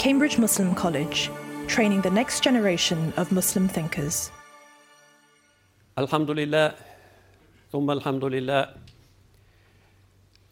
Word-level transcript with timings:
Cambridge 0.00 0.38
Muslim 0.38 0.74
College, 0.74 1.28
training 1.68 2.00
the 2.00 2.08
next 2.08 2.40
generation 2.40 3.12
of 3.20 3.28
Muslim 3.32 3.68
thinkers. 3.68 4.32
الحمد 5.98 6.30
لله 6.30 6.72
ثم 7.72 7.90
الحمد 7.90 8.24
لله 8.24 8.62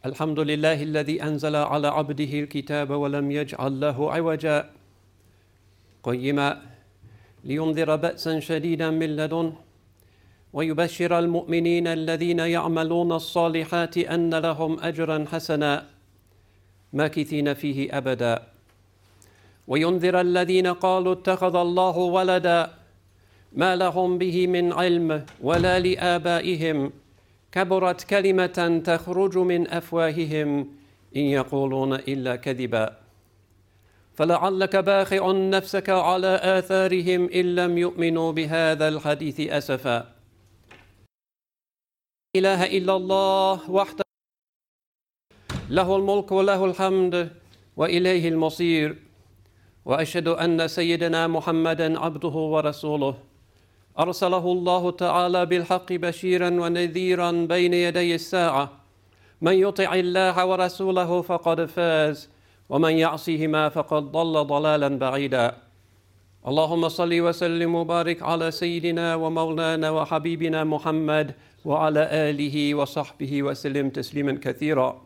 الحمد 0.05 0.41
لله 0.41 0.83
الذي 0.83 1.23
انزل 1.23 1.57
على 1.57 1.89
عبده 1.89 2.33
الكتاب 2.45 2.91
ولم 2.91 3.31
يجعل 3.31 3.81
له 3.81 4.13
عوجا 4.13 4.71
قيما 6.03 6.63
لينذر 7.45 7.97
باسا 7.97 8.41
شديدا 8.41 8.91
من 8.91 9.17
لدنه 9.17 9.53
ويبشر 10.53 11.19
المؤمنين 11.19 11.87
الذين 11.87 12.39
يعملون 12.39 13.13
الصالحات 13.13 13.97
ان 13.97 14.35
لهم 14.35 14.81
اجرا 14.81 15.25
حسنا 15.33 15.87
ماكثين 16.93 17.55
فيه 17.55 17.97
ابدا 17.97 18.58
وينذر 19.69 20.21
الذين 20.21 20.67
قالوا 20.67 21.13
اتخذ 21.13 21.57
الله 21.57 21.97
ولدا 21.97 22.75
ما 23.53 23.77
لهم 23.77 24.19
به 24.19 24.47
من 24.47 24.73
علم 24.73 25.27
ولا 25.41 25.79
لآبائهم. 25.79 26.93
كبرت 27.53 28.03
كلمة 28.03 28.83
تخرج 28.85 29.39
من 29.39 29.69
أفواههم 29.69 30.49
إن 31.17 31.21
يقولون 31.21 31.95
إلا 31.95 32.37
كذبا. 32.37 32.97
فلعلك 34.15 34.77
باخع 34.77 35.33
نفسك 35.33 35.91
على 35.91 36.41
آثارهم 36.59 37.31
إن 37.31 37.55
لم 37.55 37.79
يؤمنوا 37.79 38.33
بهذا 38.33 38.89
الحديث 38.89 39.41
أسفا. 39.41 40.15
إله 42.37 42.65
إلا 42.65 42.97
الله 42.97 43.71
وحده 43.71 44.05
له 45.71 45.97
الملك 45.97 46.33
وله 46.33 46.65
الحمد 46.65 47.31
وإليه 47.77 48.29
المصير. 48.29 49.08
وأشهد 49.89 50.29
أن 50.29 50.69
سيدنا 50.69 51.27
محمدا 51.27 52.01
عبده 52.01 52.29
ورسوله. 52.29 53.15
أرسله 53.99 54.53
الله 54.53 54.91
تعالى 54.91 55.47
بالحق 55.47 55.93
بشيرا 55.93 56.51
ونذيرا 56.51 57.31
بين 57.31 57.75
يدي 57.75 58.15
الساعة. 58.15 58.71
من 59.41 59.53
يطع 59.53 59.95
الله 59.95 60.47
ورسوله 60.47 61.23
فقد 61.23 61.65
فاز 61.65 62.29
ومن 62.69 62.93
يعصهما 62.93 63.69
فقد 63.69 64.13
ضل 64.13 64.45
ضلالا 64.45 64.89
بعيدا. 64.99 65.57
اللهم 66.49 66.89
صل 66.89 67.21
وسلم 67.21 67.75
وبارك 67.75 68.23
على 68.23 68.51
سيدنا 68.51 69.15
ومولانا 69.15 69.91
وحبيبنا 69.91 70.65
محمد 70.65 71.35
وعلى 71.65 72.09
آله 72.13 72.75
وصحبه 72.75 73.43
وسلم 73.43 73.91
تسليما 73.91 74.39
كثيرا. 74.43 75.03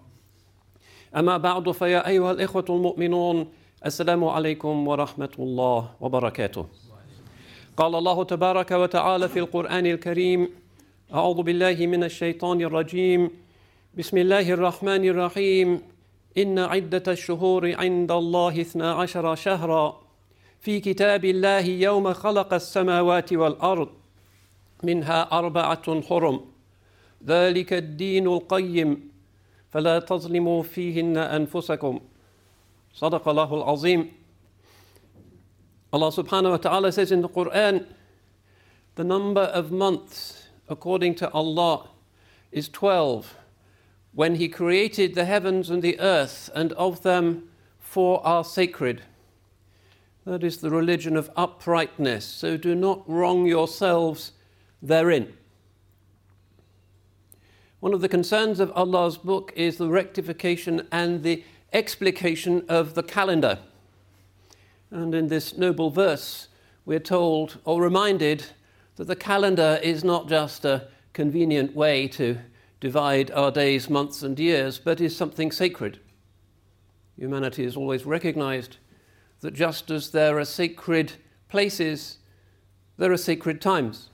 أما 1.17 1.37
بعد 1.37 1.71
فيا 1.71 2.09
أيها 2.09 2.31
الإخوة 2.31 2.65
المؤمنون 2.71 3.62
السلام 3.87 4.25
عليكم 4.25 4.89
ورحمة 4.89 5.35
الله 5.39 5.91
وبركاته. 6.01 6.67
قال 7.77 7.95
الله 7.95 8.25
تبارك 8.25 8.71
وتعالى 8.71 9.29
في 9.29 9.39
القرآن 9.39 9.87
الكريم 9.87 10.49
أعوذ 11.15 11.43
بالله 11.43 11.87
من 11.87 12.05
الشيطان 12.05 12.61
الرجيم. 12.61 13.31
بسم 13.99 14.19
الله 14.19 14.51
الرحمن 14.51 15.05
الرحيم. 15.09 15.83
إن 16.39 16.59
عدة 16.59 17.03
الشهور 17.09 17.75
عند 17.75 18.13
الله 18.13 18.61
اثنا 18.61 18.93
عشر 18.93 19.35
شهرا. 19.35 20.01
في 20.61 20.81
كتاب 20.81 21.25
الله 21.25 21.67
يوم 21.67 22.13
خلق 22.13 22.55
السماوات 22.55 23.33
والأرض 23.33 23.89
منها 24.83 25.29
أربعة 25.33 26.03
حرم. 26.03 26.41
ذلك 27.27 27.73
الدين 27.73 28.27
القيم. 28.27 29.11
فلا 29.71 29.99
تظلموا 29.99 30.63
فيهن 30.63 31.17
أنفسكم. 31.17 32.01
Sadaqallahu 32.99 33.73
Azim. 33.73 34.11
Allah 35.93 36.11
subhanahu 36.11 36.51
wa 36.51 36.57
ta'ala 36.57 36.93
says 36.93 37.13
in 37.13 37.23
the 37.23 37.29
Quran, 37.29 37.87
the 38.95 39.05
number 39.05 39.43
of 39.43 39.71
months 39.73 40.49
according 40.69 41.15
to 41.17 41.31
Allah 41.31 41.89
is 42.51 42.69
12 42.69 43.37
when 44.15 44.35
He 44.35 44.49
created 44.49 45.15
the 45.15 45.25
heavens 45.25 45.71
and 45.71 45.83
the 45.83 45.99
earth, 45.99 46.51
and 46.55 46.73
of 46.75 47.03
them 47.03 47.49
four 47.79 48.25
are 48.27 48.45
sacred. 48.45 49.03
That 50.25 50.45
is 50.45 50.59
the 50.59 50.71
religion 50.71 51.17
of 51.17 51.31
uprightness, 51.35 52.25
so 52.25 52.57
do 52.57 52.75
not 52.75 53.09
wrong 53.09 53.47
yourselves 53.47 54.33
therein. 54.83 55.33
One 57.81 57.95
of 57.95 58.01
the 58.01 58.09
concerns 58.09 58.61
of 58.61 58.71
Allah's 58.77 59.19
book 59.19 59.53
is 59.57 59.77
the 59.77 59.89
rectification 59.89 60.87
and 60.93 61.23
the 61.23 61.43
explication 61.73 62.65
of 62.69 62.95
the 62.95 63.03
calendar. 63.03 63.59
And 64.91 65.15
in 65.15 65.29
this 65.29 65.57
noble 65.57 65.91
verse, 65.91 66.49
we're 66.85 66.99
told 66.99 67.59
or 67.65 67.81
reminded 67.81 68.45
that 68.97 69.07
the 69.07 69.17
calendar 69.17 69.81
is 69.83 70.05
not 70.05 70.29
just 70.29 70.65
a 70.65 70.89
convenient 71.13 71.75
way 71.75 72.09
to 72.09 72.39
divide 72.81 73.31
our 73.31 73.51
days, 73.51 73.89
months, 73.89 74.23
and 74.23 74.39
years, 74.39 74.79
but 74.79 75.01
is 75.01 75.17
something 75.17 75.53
sacred. 75.53 76.01
Humanity 77.17 77.65
has 77.65 77.77
always 77.77 78.05
recognized 78.05 78.79
that 79.41 79.55
just 79.55 79.91
as 79.91 80.11
there 80.11 80.39
are 80.39 80.45
sacred 80.45 81.13
places, 81.49 82.19
there 82.99 83.13
are 83.13 83.17
sacred 83.17 83.61
times. 83.61 84.09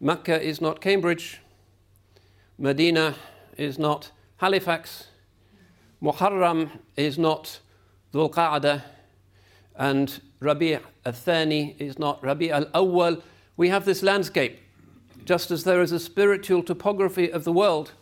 Mecca 0.00 0.42
is 0.42 0.60
not 0.60 0.80
Cambridge, 0.80 1.40
Medina 2.58 3.14
is 3.56 3.78
not 3.78 4.10
Halifax, 4.38 5.08
Muharram 6.04 6.68
is 6.98 7.16
not 7.16 7.60
Dhul 8.12 8.30
Qa'dah 8.30 8.82
and 9.74 10.20
Rabi' 10.38 10.78
al-Thani 11.06 11.76
is 11.78 11.98
not 11.98 12.22
Rabi' 12.22 12.50
al-Awwal. 12.50 13.22
We 13.56 13.70
have 13.70 13.86
this 13.86 14.02
landscape, 14.02 14.60
just 15.24 15.50
as 15.50 15.64
there 15.64 15.80
is 15.80 15.92
a 15.92 15.98
spiritual 15.98 16.62
topography 16.62 17.32
of 17.32 17.44
the 17.44 17.52
world 17.52 17.92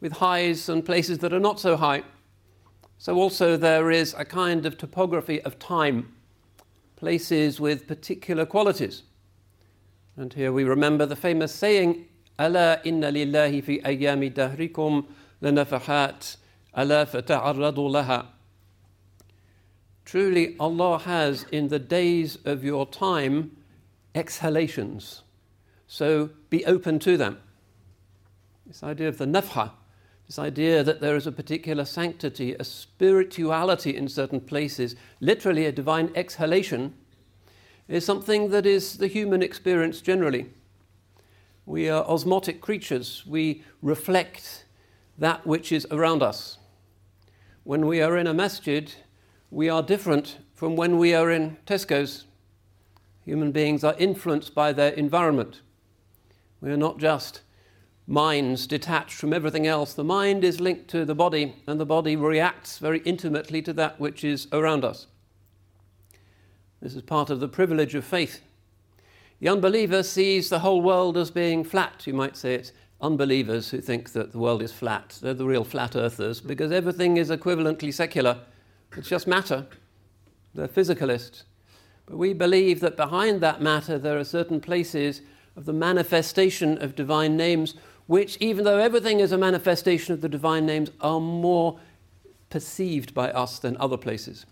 with 0.00 0.14
highs 0.14 0.68
and 0.68 0.84
places 0.84 1.18
that 1.18 1.32
are 1.32 1.38
not 1.38 1.60
so 1.60 1.76
high. 1.76 2.02
So 2.98 3.14
also 3.14 3.56
there 3.56 3.92
is 3.92 4.12
a 4.18 4.24
kind 4.24 4.66
of 4.66 4.76
topography 4.76 5.40
of 5.42 5.56
time, 5.60 6.12
places 6.96 7.60
with 7.60 7.86
particular 7.86 8.44
qualities. 8.44 9.04
And 10.16 10.32
here 10.32 10.52
we 10.52 10.64
remember 10.64 11.06
the 11.06 11.14
famous 11.14 11.54
saying, 11.54 12.06
Allah 12.40 12.80
inna 12.82 13.12
lillahi 13.12 13.62
fi 13.62 13.80
ayyami 13.82 14.34
dahrikum 14.34 15.06
lanafahat." 15.40 16.38
ألا 16.77 17.05
فتعرضوا 17.05 17.89
لها 17.89 18.25
Truly, 20.05 20.55
Allah 20.59 20.99
has 20.99 21.45
in 21.51 21.69
the 21.69 21.79
days 21.79 22.37
of 22.45 22.63
your 22.63 22.85
time 22.85 23.57
exhalations. 24.13 25.23
So 25.87 26.29
be 26.51 26.63
open 26.65 26.99
to 26.99 27.17
them. 27.17 27.39
This 28.67 28.83
idea 28.83 29.07
of 29.07 29.17
the 29.17 29.25
nafha, 29.25 29.71
this 30.27 30.37
idea 30.39 30.83
that 30.83 31.01
there 31.01 31.15
is 31.15 31.27
a 31.27 31.31
particular 31.31 31.85
sanctity, 31.85 32.53
a 32.53 32.63
spirituality 32.63 33.95
in 33.95 34.07
certain 34.07 34.39
places, 34.39 34.95
literally 35.21 35.65
a 35.65 35.71
divine 35.71 36.11
exhalation, 36.15 36.93
is 37.87 38.05
something 38.05 38.49
that 38.49 38.65
is 38.65 38.97
the 38.97 39.07
human 39.07 39.43
experience 39.43 40.01
generally. 40.01 40.49
We 41.65 41.89
are 41.89 42.03
osmotic 42.03 42.61
creatures, 42.61 43.23
we 43.27 43.63
reflect 43.81 44.65
that 45.17 45.45
which 45.45 45.71
is 45.71 45.87
around 45.91 46.23
us. 46.23 46.57
When 47.70 47.86
we 47.86 48.02
are 48.02 48.16
in 48.16 48.26
a 48.26 48.34
masjid, 48.34 48.92
we 49.48 49.68
are 49.68 49.80
different 49.80 50.38
from 50.56 50.74
when 50.74 50.98
we 50.98 51.14
are 51.14 51.30
in 51.30 51.56
Tesco's. 51.68 52.24
Human 53.24 53.52
beings 53.52 53.84
are 53.84 53.94
influenced 53.96 54.56
by 54.56 54.72
their 54.72 54.90
environment. 54.94 55.60
We 56.60 56.72
are 56.72 56.76
not 56.76 56.98
just 56.98 57.42
minds 58.08 58.66
detached 58.66 59.14
from 59.14 59.32
everything 59.32 59.68
else. 59.68 59.94
The 59.94 60.02
mind 60.02 60.42
is 60.42 60.58
linked 60.58 60.88
to 60.88 61.04
the 61.04 61.14
body, 61.14 61.62
and 61.68 61.78
the 61.78 61.86
body 61.86 62.16
reacts 62.16 62.78
very 62.78 63.02
intimately 63.04 63.62
to 63.62 63.72
that 63.74 64.00
which 64.00 64.24
is 64.24 64.48
around 64.50 64.84
us. 64.84 65.06
This 66.82 66.96
is 66.96 67.02
part 67.02 67.30
of 67.30 67.38
the 67.38 67.46
privilege 67.46 67.94
of 67.94 68.04
faith. 68.04 68.40
The 69.38 69.48
unbeliever 69.48 70.02
sees 70.02 70.48
the 70.48 70.58
whole 70.58 70.82
world 70.82 71.16
as 71.16 71.30
being 71.30 71.62
flat, 71.62 72.04
you 72.04 72.14
might 72.14 72.36
say 72.36 72.54
it's 72.54 72.72
unbelievers 73.00 73.70
who 73.70 73.80
think 73.80 74.12
that 74.12 74.32
the 74.32 74.38
world 74.38 74.62
is 74.62 74.72
flat. 74.72 75.18
They're 75.22 75.34
the 75.34 75.46
real 75.46 75.64
flat 75.64 75.96
earthers 75.96 76.40
because 76.40 76.70
everything 76.72 77.16
is 77.16 77.30
equivalently 77.30 77.92
secular. 77.92 78.38
It's 78.96 79.08
just 79.08 79.26
matter. 79.26 79.66
They're 80.54 80.68
physicalists. 80.68 81.44
But 82.06 82.18
we 82.18 82.32
believe 82.32 82.80
that 82.80 82.96
behind 82.96 83.40
that 83.40 83.62
matter 83.62 83.98
there 83.98 84.18
are 84.18 84.24
certain 84.24 84.60
places 84.60 85.22
of 85.56 85.64
the 85.64 85.72
manifestation 85.72 86.80
of 86.82 86.94
divine 86.94 87.36
names, 87.36 87.74
which, 88.06 88.36
even 88.40 88.64
though 88.64 88.78
everything 88.78 89.20
is 89.20 89.32
a 89.32 89.38
manifestation 89.38 90.12
of 90.12 90.20
the 90.20 90.28
divine 90.28 90.66
names, 90.66 90.90
are 91.00 91.20
more 91.20 91.78
perceived 92.50 93.14
by 93.14 93.30
us 93.30 93.58
than 93.58 93.76
other 93.78 93.96
places. 93.96 94.46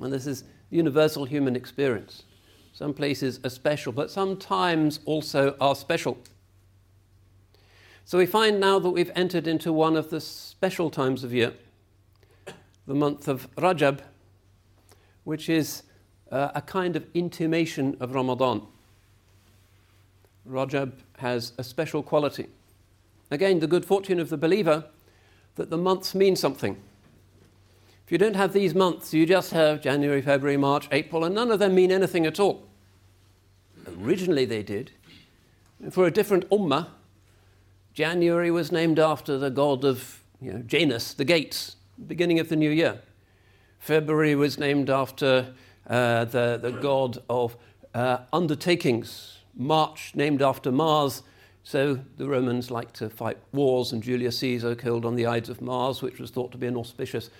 And 0.00 0.12
this 0.12 0.26
is 0.26 0.44
universal 0.70 1.24
human 1.24 1.56
experience. 1.56 2.24
Some 2.72 2.94
places 2.94 3.40
are 3.44 3.50
special, 3.50 3.92
but 3.92 4.10
sometimes 4.10 5.00
also 5.04 5.56
are 5.60 5.74
special. 5.74 6.18
So 8.04 8.18
we 8.18 8.26
find 8.26 8.58
now 8.60 8.78
that 8.78 8.90
we've 8.90 9.12
entered 9.14 9.46
into 9.46 9.72
one 9.72 9.96
of 9.96 10.10
the 10.10 10.20
special 10.20 10.90
times 10.90 11.24
of 11.24 11.32
year, 11.32 11.54
the 12.86 12.94
month 12.94 13.28
of 13.28 13.48
Rajab, 13.56 14.00
which 15.24 15.48
is 15.48 15.84
uh, 16.30 16.50
a 16.54 16.62
kind 16.62 16.96
of 16.96 17.06
intimation 17.14 17.96
of 18.00 18.14
Ramadan. 18.14 18.62
Rajab 20.48 20.92
has 21.18 21.52
a 21.58 21.64
special 21.64 22.02
quality. 22.02 22.48
Again, 23.30 23.60
the 23.60 23.66
good 23.66 23.84
fortune 23.84 24.18
of 24.18 24.28
the 24.28 24.36
believer 24.36 24.84
that 25.54 25.70
the 25.70 25.78
months 25.78 26.14
mean 26.14 26.34
something. 26.34 26.76
If 28.04 28.10
you 28.10 28.18
don't 28.18 28.36
have 28.36 28.52
these 28.52 28.74
months, 28.74 29.14
you 29.14 29.24
just 29.26 29.52
have 29.52 29.80
January, 29.80 30.20
February, 30.20 30.56
March, 30.56 30.88
April, 30.90 31.24
and 31.24 31.34
none 31.34 31.50
of 31.50 31.60
them 31.60 31.74
mean 31.74 31.92
anything 31.92 32.26
at 32.26 32.40
all. 32.40 32.66
Originally 34.02 34.44
they 34.44 34.62
did. 34.62 34.90
For 35.90 36.06
a 36.06 36.10
different 36.10 36.48
ummah, 36.50 36.88
January 37.92 38.50
was 38.50 38.72
named 38.72 38.98
after 38.98 39.36
the 39.36 39.50
god 39.50 39.84
of 39.84 40.22
you 40.40 40.52
know, 40.52 40.60
Janus, 40.60 41.14
the 41.14 41.24
gates, 41.24 41.76
beginning 42.06 42.40
of 42.40 42.48
the 42.48 42.56
new 42.56 42.70
year. 42.70 43.00
February 43.78 44.34
was 44.34 44.58
named 44.58 44.88
after 44.88 45.54
uh, 45.88 46.24
the, 46.24 46.58
the 46.60 46.70
god 46.70 47.18
of 47.28 47.56
uh, 47.94 48.18
undertakings. 48.32 49.38
March, 49.54 50.12
named 50.14 50.40
after 50.40 50.72
Mars, 50.72 51.22
so 51.64 51.98
the 52.16 52.26
Romans 52.26 52.70
liked 52.70 52.94
to 52.94 53.10
fight 53.10 53.36
wars, 53.52 53.92
and 53.92 54.02
Julius 54.02 54.38
Caesar 54.38 54.74
killed 54.74 55.04
on 55.04 55.14
the 55.14 55.26
Ides 55.26 55.48
of 55.48 55.60
Mars, 55.60 56.00
which 56.00 56.18
was 56.18 56.30
thought 56.30 56.50
to 56.52 56.58
be 56.58 56.66
an 56.66 56.76
auspicious 56.76 57.30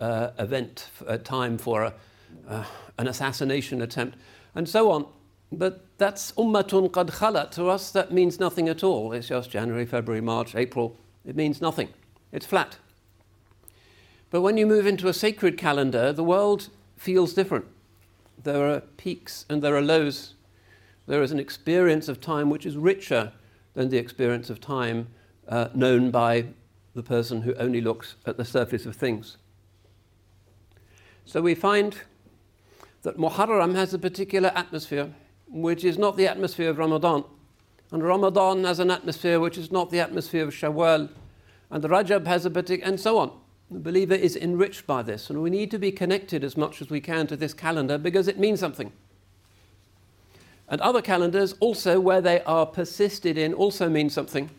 uh, 0.00 0.30
event, 0.38 0.90
a 1.06 1.16
time 1.18 1.56
for 1.56 1.84
a, 1.84 1.94
uh, 2.48 2.64
an 2.98 3.08
assassination 3.08 3.80
attempt, 3.80 4.18
and 4.54 4.68
so 4.68 4.90
on. 4.90 5.06
But 5.50 5.86
that's 6.02 6.32
ummatun 6.32 6.90
qad 6.90 7.10
khalat. 7.10 7.52
To 7.52 7.68
us, 7.68 7.92
that 7.92 8.10
means 8.10 8.40
nothing 8.40 8.68
at 8.68 8.82
all. 8.82 9.12
It's 9.12 9.28
just 9.28 9.50
January, 9.50 9.86
February, 9.86 10.20
March, 10.20 10.56
April. 10.56 10.96
It 11.24 11.36
means 11.36 11.60
nothing. 11.60 11.90
It's 12.32 12.44
flat. 12.44 12.78
But 14.30 14.40
when 14.40 14.56
you 14.56 14.66
move 14.66 14.86
into 14.86 15.06
a 15.06 15.12
sacred 15.12 15.56
calendar, 15.56 16.12
the 16.12 16.24
world 16.24 16.70
feels 16.96 17.34
different. 17.34 17.66
There 18.42 18.68
are 18.68 18.80
peaks 18.80 19.46
and 19.48 19.62
there 19.62 19.76
are 19.76 19.82
lows. 19.82 20.34
There 21.06 21.22
is 21.22 21.30
an 21.30 21.38
experience 21.38 22.08
of 22.08 22.20
time 22.20 22.50
which 22.50 22.66
is 22.66 22.76
richer 22.76 23.32
than 23.74 23.88
the 23.88 23.98
experience 23.98 24.50
of 24.50 24.60
time 24.60 25.08
uh, 25.48 25.68
known 25.74 26.10
by 26.10 26.46
the 26.94 27.02
person 27.02 27.42
who 27.42 27.54
only 27.54 27.80
looks 27.80 28.16
at 28.26 28.36
the 28.36 28.44
surface 28.44 28.86
of 28.86 28.96
things. 28.96 29.36
So 31.24 31.40
we 31.40 31.54
find 31.54 31.96
that 33.02 33.18
Muharram 33.18 33.74
has 33.74 33.94
a 33.94 33.98
particular 33.98 34.50
atmosphere, 34.54 35.14
which 35.52 35.84
is 35.84 35.98
not 35.98 36.16
the 36.16 36.26
atmosphere 36.26 36.70
of 36.70 36.78
Ramadan. 36.78 37.24
And 37.92 38.02
Ramadan 38.02 38.64
has 38.64 38.78
an 38.78 38.90
atmosphere 38.90 39.38
which 39.38 39.58
is 39.58 39.70
not 39.70 39.90
the 39.90 40.00
atmosphere 40.00 40.44
of 40.44 40.50
Shawwal. 40.54 41.10
And 41.70 41.84
the 41.84 41.88
Rajab 41.88 42.26
has 42.26 42.46
a 42.46 42.50
particular, 42.50 42.88
and 42.88 42.98
so 42.98 43.18
on. 43.18 43.30
The 43.70 43.78
believer 43.78 44.14
is 44.14 44.34
enriched 44.34 44.86
by 44.86 45.02
this, 45.02 45.30
and 45.30 45.42
we 45.42 45.50
need 45.50 45.70
to 45.70 45.78
be 45.78 45.92
connected 45.92 46.42
as 46.42 46.56
much 46.56 46.80
as 46.80 46.90
we 46.90 47.00
can 47.00 47.26
to 47.28 47.36
this 47.36 47.54
calendar 47.54 47.98
because 47.98 48.28
it 48.28 48.38
means 48.38 48.60
something. 48.60 48.92
And 50.68 50.80
other 50.80 51.02
calendars, 51.02 51.54
also 51.60 52.00
where 52.00 52.20
they 52.20 52.42
are 52.42 52.64
persisted 52.64 53.36
in, 53.36 53.52
also 53.52 53.90
mean 53.90 54.08
something. 54.08 54.50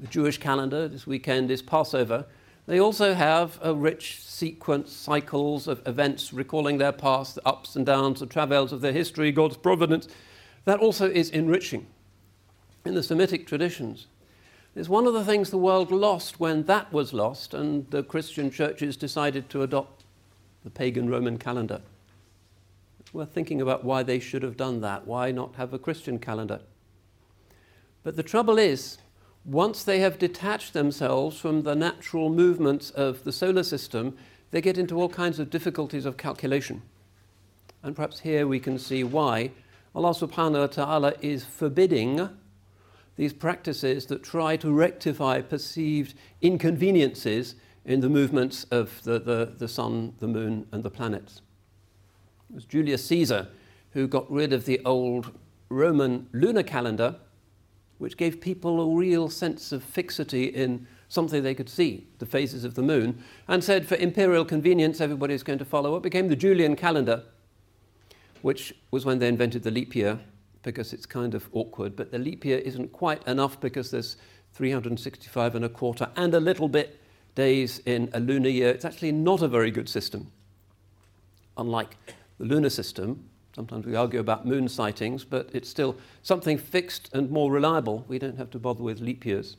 The 0.00 0.06
Jewish 0.06 0.38
calendar 0.38 0.86
this 0.86 1.06
weekend 1.06 1.50
is 1.50 1.62
Passover. 1.62 2.26
They 2.66 2.80
also 2.80 3.12
have 3.12 3.58
a 3.62 3.74
rich 3.74 4.20
sequence, 4.22 4.92
cycles 4.92 5.68
of 5.68 5.82
events 5.86 6.32
recalling 6.32 6.78
their 6.78 6.92
past, 6.92 7.34
the 7.34 7.46
ups 7.46 7.76
and 7.76 7.84
downs, 7.84 8.20
the 8.20 8.26
travails 8.26 8.72
of 8.72 8.80
their 8.80 8.92
history, 8.92 9.32
God's 9.32 9.58
providence. 9.58 10.08
That 10.64 10.80
also 10.80 11.10
is 11.10 11.28
enriching. 11.30 11.86
In 12.86 12.94
the 12.94 13.02
Semitic 13.02 13.46
traditions, 13.46 14.06
it's 14.74 14.88
one 14.88 15.06
of 15.06 15.14
the 15.14 15.24
things 15.24 15.50
the 15.50 15.58
world 15.58 15.90
lost 15.90 16.40
when 16.40 16.64
that 16.64 16.92
was 16.92 17.12
lost 17.12 17.54
and 17.54 17.88
the 17.90 18.02
Christian 18.02 18.50
churches 18.50 18.96
decided 18.96 19.48
to 19.50 19.62
adopt 19.62 20.04
the 20.64 20.70
pagan 20.70 21.08
Roman 21.08 21.38
calendar 21.38 21.82
We're 23.12 23.26
thinking 23.26 23.60
about 23.60 23.84
why 23.84 24.02
they 24.02 24.18
should 24.18 24.42
have 24.42 24.56
done 24.56 24.80
that. 24.80 25.06
Why 25.06 25.30
not 25.30 25.54
have 25.56 25.72
a 25.72 25.78
Christian 25.78 26.18
calendar? 26.18 26.60
But 28.02 28.16
the 28.16 28.22
trouble 28.22 28.58
is, 28.58 28.98
once 29.44 29.84
they 29.84 30.00
have 30.00 30.18
detached 30.18 30.72
themselves 30.72 31.38
from 31.38 31.62
the 31.62 31.74
natural 31.74 32.30
movements 32.30 32.90
of 32.90 33.24
the 33.24 33.32
solar 33.32 33.62
system, 33.62 34.16
they 34.50 34.60
get 34.60 34.78
into 34.78 34.98
all 34.98 35.08
kinds 35.08 35.38
of 35.38 35.50
difficulties 35.50 36.06
of 36.06 36.16
calculation. 36.16 36.82
And 37.82 37.94
perhaps 37.94 38.20
here 38.20 38.46
we 38.46 38.60
can 38.60 38.78
see 38.78 39.04
why 39.04 39.50
Allah 39.94 40.10
subhanahu 40.10 40.60
wa 40.60 40.66
ta'ala 40.66 41.12
is 41.20 41.44
forbidding 41.44 42.28
these 43.16 43.32
practices 43.32 44.06
that 44.06 44.22
try 44.22 44.56
to 44.56 44.72
rectify 44.72 45.40
perceived 45.40 46.14
inconveniences 46.40 47.54
in 47.84 48.00
the 48.00 48.08
movements 48.08 48.64
of 48.70 49.02
the, 49.04 49.18
the, 49.18 49.52
the 49.58 49.68
sun, 49.68 50.14
the 50.18 50.26
moon, 50.26 50.66
and 50.72 50.82
the 50.82 50.90
planets. 50.90 51.42
It 52.50 52.54
was 52.54 52.64
Julius 52.64 53.04
Caesar 53.06 53.48
who 53.92 54.08
got 54.08 54.28
rid 54.30 54.52
of 54.52 54.64
the 54.64 54.80
old 54.84 55.32
Roman 55.68 56.28
lunar 56.32 56.62
calendar, 56.62 57.16
which 58.04 58.18
gave 58.18 58.38
people 58.38 58.82
a 58.82 58.94
real 58.94 59.30
sense 59.30 59.72
of 59.72 59.82
fixity 59.82 60.44
in 60.44 60.86
something 61.08 61.42
they 61.42 61.54
could 61.54 61.70
see, 61.70 62.06
the 62.18 62.26
phases 62.26 62.62
of 62.62 62.74
the 62.74 62.82
moon, 62.82 63.24
and 63.48 63.64
said 63.64 63.88
for 63.88 63.94
imperial 63.94 64.44
convenience, 64.44 65.00
everybody 65.00 65.32
is 65.32 65.42
going 65.42 65.58
to 65.58 65.64
follow 65.64 65.90
what 65.92 66.02
became 66.02 66.28
the 66.28 66.36
Julian 66.36 66.76
calendar, 66.76 67.22
which 68.42 68.74
was 68.90 69.06
when 69.06 69.20
they 69.20 69.26
invented 69.26 69.62
the 69.62 69.70
leap 69.70 69.96
year, 69.96 70.20
because 70.62 70.92
it's 70.92 71.06
kind 71.06 71.34
of 71.34 71.48
awkward. 71.54 71.96
But 71.96 72.10
the 72.10 72.18
leap 72.18 72.44
year 72.44 72.58
isn't 72.58 72.92
quite 72.92 73.26
enough 73.26 73.58
because 73.58 73.90
there's 73.90 74.18
365 74.52 75.54
and 75.54 75.64
a 75.64 75.70
quarter 75.70 76.10
and 76.14 76.34
a 76.34 76.40
little 76.40 76.68
bit 76.68 77.00
days 77.34 77.80
in 77.86 78.10
a 78.12 78.20
lunar 78.20 78.50
year. 78.50 78.68
It's 78.68 78.84
actually 78.84 79.12
not 79.12 79.40
a 79.40 79.48
very 79.48 79.70
good 79.70 79.88
system, 79.88 80.30
unlike 81.56 81.96
the 82.36 82.44
lunar 82.44 82.68
system. 82.68 83.30
Sometimes 83.54 83.86
we 83.86 83.94
argue 83.94 84.18
about 84.18 84.46
moon 84.46 84.68
sightings, 84.68 85.24
but 85.24 85.48
it's 85.52 85.68
still 85.68 85.96
something 86.22 86.58
fixed 86.58 87.08
and 87.12 87.30
more 87.30 87.52
reliable. 87.52 88.04
We 88.08 88.18
don't 88.18 88.36
have 88.36 88.50
to 88.50 88.58
bother 88.58 88.82
with 88.82 89.00
leap 89.00 89.24
years. 89.24 89.56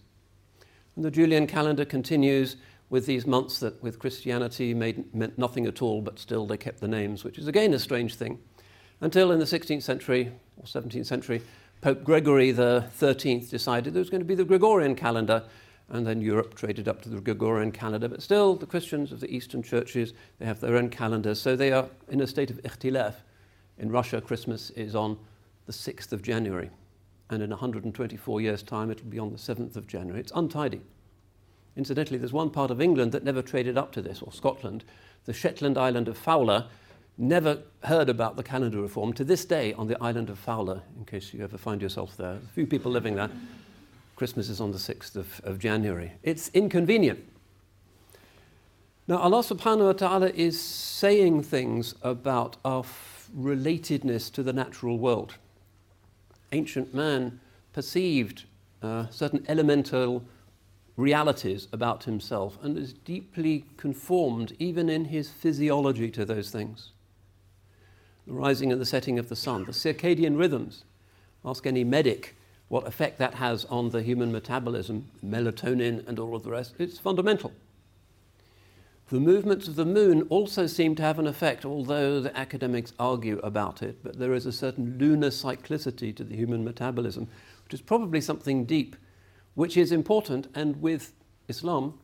And 0.95 1.05
the 1.05 1.11
Julian 1.11 1.47
calendar 1.47 1.85
continues 1.85 2.57
with 2.89 3.05
these 3.05 3.25
months 3.25 3.59
that 3.59 3.81
with 3.81 3.99
Christianity 3.99 4.73
made, 4.73 5.13
meant 5.15 5.37
nothing 5.37 5.65
at 5.65 5.81
all, 5.81 6.01
but 6.01 6.19
still 6.19 6.45
they 6.45 6.57
kept 6.57 6.81
the 6.81 6.87
names, 6.87 7.23
which 7.23 7.37
is 7.37 7.47
again 7.47 7.73
a 7.73 7.79
strange 7.79 8.15
thing. 8.15 8.39
Until 9.01 9.31
in 9.31 9.39
the 9.39 9.45
16th 9.45 9.83
century 9.83 10.31
or 10.57 10.65
17th 10.65 11.05
century, 11.05 11.41
Pope 11.81 12.03
Gregory 12.03 12.51
the 12.51 12.85
13th 12.99 13.49
decided 13.49 13.93
there 13.93 13.99
was 13.99 14.09
going 14.09 14.21
to 14.21 14.25
be 14.25 14.35
the 14.35 14.45
Gregorian 14.45 14.95
calendar, 14.95 15.43
and 15.89 16.05
then 16.05 16.21
Europe 16.21 16.55
traded 16.55 16.87
up 16.87 17.01
to 17.03 17.09
the 17.09 17.21
Gregorian 17.21 17.71
calendar. 17.71 18.07
But 18.07 18.21
still, 18.21 18.55
the 18.55 18.65
Christians 18.65 19.11
of 19.11 19.19
the 19.19 19.33
Eastern 19.33 19.61
churches, 19.61 20.13
they 20.39 20.45
have 20.45 20.59
their 20.59 20.75
own 20.75 20.89
calendars, 20.89 21.39
so 21.41 21.55
they 21.55 21.71
are 21.71 21.87
in 22.09 22.21
a 22.21 22.27
state 22.27 22.49
of 22.49 22.61
ikhtilaf. 22.63 23.15
In 23.77 23.91
Russia, 23.91 24.21
Christmas 24.21 24.69
is 24.71 24.95
on 24.95 25.17
the 25.65 25.73
6th 25.73 26.11
of 26.11 26.21
January, 26.21 26.69
and 27.29 27.41
in 27.41 27.49
124 27.49 28.41
years' 28.41 28.63
time, 28.63 28.91
it'll 28.91 29.07
be 29.07 29.19
on 29.19 29.31
the 29.31 29.37
7th 29.37 29.75
of 29.75 29.87
January. 29.87 30.19
It's 30.19 30.31
untidy. 30.35 30.81
Incidentally, 31.75 32.17
there's 32.17 32.31
one 32.31 32.49
part 32.49 32.71
of 32.71 32.79
England 32.79 33.11
that 33.11 33.23
never 33.23 33.41
traded 33.41 33.77
up 33.77 33.91
to 33.93 34.01
this, 34.01 34.21
or 34.21 34.31
Scotland. 34.31 34.85
The 35.25 35.33
Shetland 35.33 35.77
island 35.77 36.07
of 36.07 36.17
Foula 36.17 36.67
never 37.17 37.59
heard 37.83 38.09
about 38.09 38.37
the 38.37 38.43
calendar 38.43 38.81
reform. 38.81 39.13
To 39.13 39.23
this 39.23 39.43
day, 39.45 39.73
on 39.73 39.87
the 39.87 40.01
island 40.01 40.29
of 40.29 40.43
Foula, 40.43 40.81
in 40.97 41.05
case 41.05 41.33
you 41.33 41.43
ever 41.43 41.57
find 41.57 41.81
yourself 41.81 42.15
there, 42.15 42.33
a 42.33 42.53
few 42.53 42.67
people 42.67 42.91
living 42.91 43.15
there. 43.15 43.29
Christmas 44.15 44.47
is 44.47 44.61
on 44.61 44.71
the 44.71 44.77
6th 44.77 45.17
of, 45.17 45.41
of 45.43 45.59
January. 45.59 46.13
It's 46.23 46.49
inconvenient. 46.53 47.19
Now, 49.07 49.17
Allah 49.17 49.43
subhanahu 49.43 49.85
wa 49.85 49.93
ta'ala 49.93 50.29
is 50.29 50.59
saying 50.59 51.43
things 51.43 51.93
about 52.01 52.57
our 52.65 52.79
f- 52.79 53.29
relatedness 53.37 54.31
to 54.31 54.41
the 54.41 54.51
natural 54.51 54.97
world. 54.97 55.35
Ancient 56.51 56.91
man 56.91 57.39
perceived 57.71 58.45
uh, 58.81 59.07
certain 59.11 59.45
elemental 59.47 60.23
realities 60.97 61.67
about 61.71 62.05
himself 62.05 62.57
and 62.63 62.79
is 62.79 62.93
deeply 62.93 63.65
conformed, 63.77 64.55
even 64.57 64.89
in 64.89 65.05
his 65.05 65.29
physiology, 65.29 66.09
to 66.09 66.25
those 66.25 66.49
things. 66.49 66.91
The 68.25 68.33
rising 68.33 68.71
and 68.71 68.81
the 68.81 68.87
setting 68.87 69.19
of 69.19 69.29
the 69.29 69.35
sun, 69.35 69.65
the 69.65 69.71
circadian 69.71 70.35
rhythms. 70.35 70.83
Ask 71.43 71.67
any 71.67 71.83
medic 71.83 72.35
what 72.69 72.87
effect 72.87 73.19
that 73.19 73.35
has 73.35 73.65
on 73.65 73.91
the 73.91 74.01
human 74.01 74.31
metabolism, 74.31 75.11
melatonin, 75.23 76.07
and 76.07 76.17
all 76.17 76.35
of 76.35 76.41
the 76.41 76.49
rest, 76.49 76.73
it's 76.79 76.97
fundamental. 76.97 77.53
The 79.09 79.19
movements 79.19 79.67
of 79.67 79.75
the 79.75 79.85
moon 79.85 80.23
also 80.29 80.65
seem 80.65 80.95
to 80.95 81.03
have 81.03 81.19
an 81.19 81.27
effect, 81.27 81.63
although 81.63 82.19
the 82.19 82.35
academics 82.35 82.91
argue 82.99 83.37
about 83.43 83.83
it, 83.83 83.99
but 84.01 84.17
there 84.17 84.33
is 84.33 84.47
a 84.47 84.51
certain 84.51 84.97
lunar 84.97 85.29
cyclicity 85.29 86.15
to 86.15 86.23
the 86.23 86.35
human 86.35 86.63
metabolism, 86.63 87.27
which 87.65 87.75
is 87.75 87.81
probably 87.81 88.19
something 88.19 88.65
deep, 88.65 88.95
which 89.53 89.77
is 89.77 89.91
important. 89.91 90.47
And 90.55 90.81
with 90.81 91.13
Islam, 91.47 91.99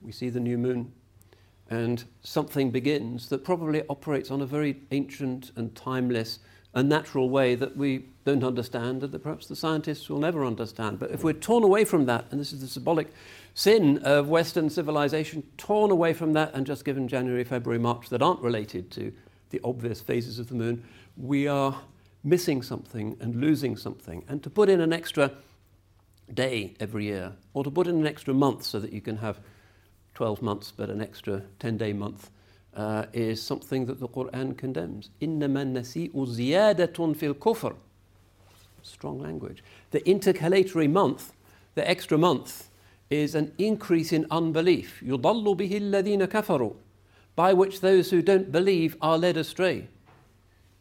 we 0.00 0.10
see 0.10 0.30
the 0.30 0.40
new 0.40 0.58
moon, 0.58 0.92
and 1.70 2.02
something 2.22 2.72
begins 2.72 3.28
that 3.28 3.44
probably 3.44 3.84
operates 3.88 4.32
on 4.32 4.40
a 4.40 4.46
very 4.46 4.80
ancient 4.90 5.52
and 5.54 5.72
timeless 5.76 6.40
and 6.74 6.88
natural 6.88 7.30
way 7.30 7.54
that 7.54 7.76
we 7.76 8.06
don't 8.24 8.42
understand 8.42 9.04
and 9.04 9.12
that 9.12 9.22
perhaps 9.22 9.46
the 9.46 9.54
scientists 9.54 10.08
will 10.08 10.18
never 10.18 10.44
understand. 10.44 10.98
But 10.98 11.12
if 11.12 11.22
we're 11.22 11.34
torn 11.34 11.62
away 11.62 11.84
from 11.84 12.06
that, 12.06 12.26
and 12.30 12.40
this 12.40 12.52
is 12.52 12.62
the 12.62 12.66
symbolic 12.66 13.12
sin 13.53 13.99
of 13.99 14.27
Western 14.27 14.69
civilization, 14.69 15.43
torn 15.57 15.91
away 15.91 16.13
from 16.13 16.33
that 16.33 16.53
and 16.53 16.65
just 16.65 16.85
given 16.85 17.07
January, 17.07 17.43
February, 17.43 17.79
March 17.79 18.09
that 18.09 18.21
aren't 18.21 18.41
related 18.41 18.91
to 18.91 19.11
the 19.49 19.61
obvious 19.63 20.01
phases 20.01 20.39
of 20.39 20.47
the 20.47 20.55
moon, 20.55 20.83
we 21.15 21.47
are 21.47 21.81
missing 22.23 22.61
something 22.61 23.17
and 23.19 23.35
losing 23.35 23.77
something. 23.77 24.23
And 24.27 24.43
to 24.43 24.49
put 24.49 24.69
in 24.69 24.81
an 24.81 24.93
extra 24.93 25.31
day 26.33 26.75
every 26.79 27.05
year, 27.05 27.33
or 27.53 27.63
to 27.63 27.71
put 27.71 27.87
in 27.87 27.95
an 27.95 28.07
extra 28.07 28.33
month 28.33 28.63
so 28.63 28.79
that 28.79 28.91
you 28.91 29.01
can 29.01 29.17
have 29.17 29.39
12 30.15 30.41
months 30.41 30.73
but 30.75 30.89
an 30.89 31.01
extra 31.01 31.43
10 31.59 31.77
day 31.77 31.93
month, 31.93 32.29
uh, 32.75 33.05
is 33.13 33.41
something 33.41 33.85
that 33.87 33.99
the 33.99 34.07
Quran 34.07 34.55
condemns. 34.57 35.09
إِنَّمَا 35.21 35.73
النَّسِيءُ 35.73 36.11
زِيَادَةٌ 36.11 37.15
فِي 37.15 37.33
الْكُفْرِ 37.33 37.75
Strong 38.83 39.19
language. 39.19 39.63
The 39.91 40.01
intercalatory 40.01 40.89
month, 40.89 41.33
the 41.75 41.89
extra 41.89 42.17
month, 42.17 42.69
is 43.11 43.35
an 43.35 43.53
increase 43.57 44.11
in 44.11 44.25
unbelief. 44.31 45.01
يُضَلُّ 45.03 45.57
بِهِ 45.57 45.71
الَّذِينَ 45.81 46.27
كَفَرُوا 46.27 46.75
By 47.35 47.53
which 47.53 47.81
those 47.81 48.09
who 48.11 48.21
don't 48.21 48.51
believe 48.51 48.97
are 49.01 49.17
led 49.17 49.37
astray. 49.37 49.87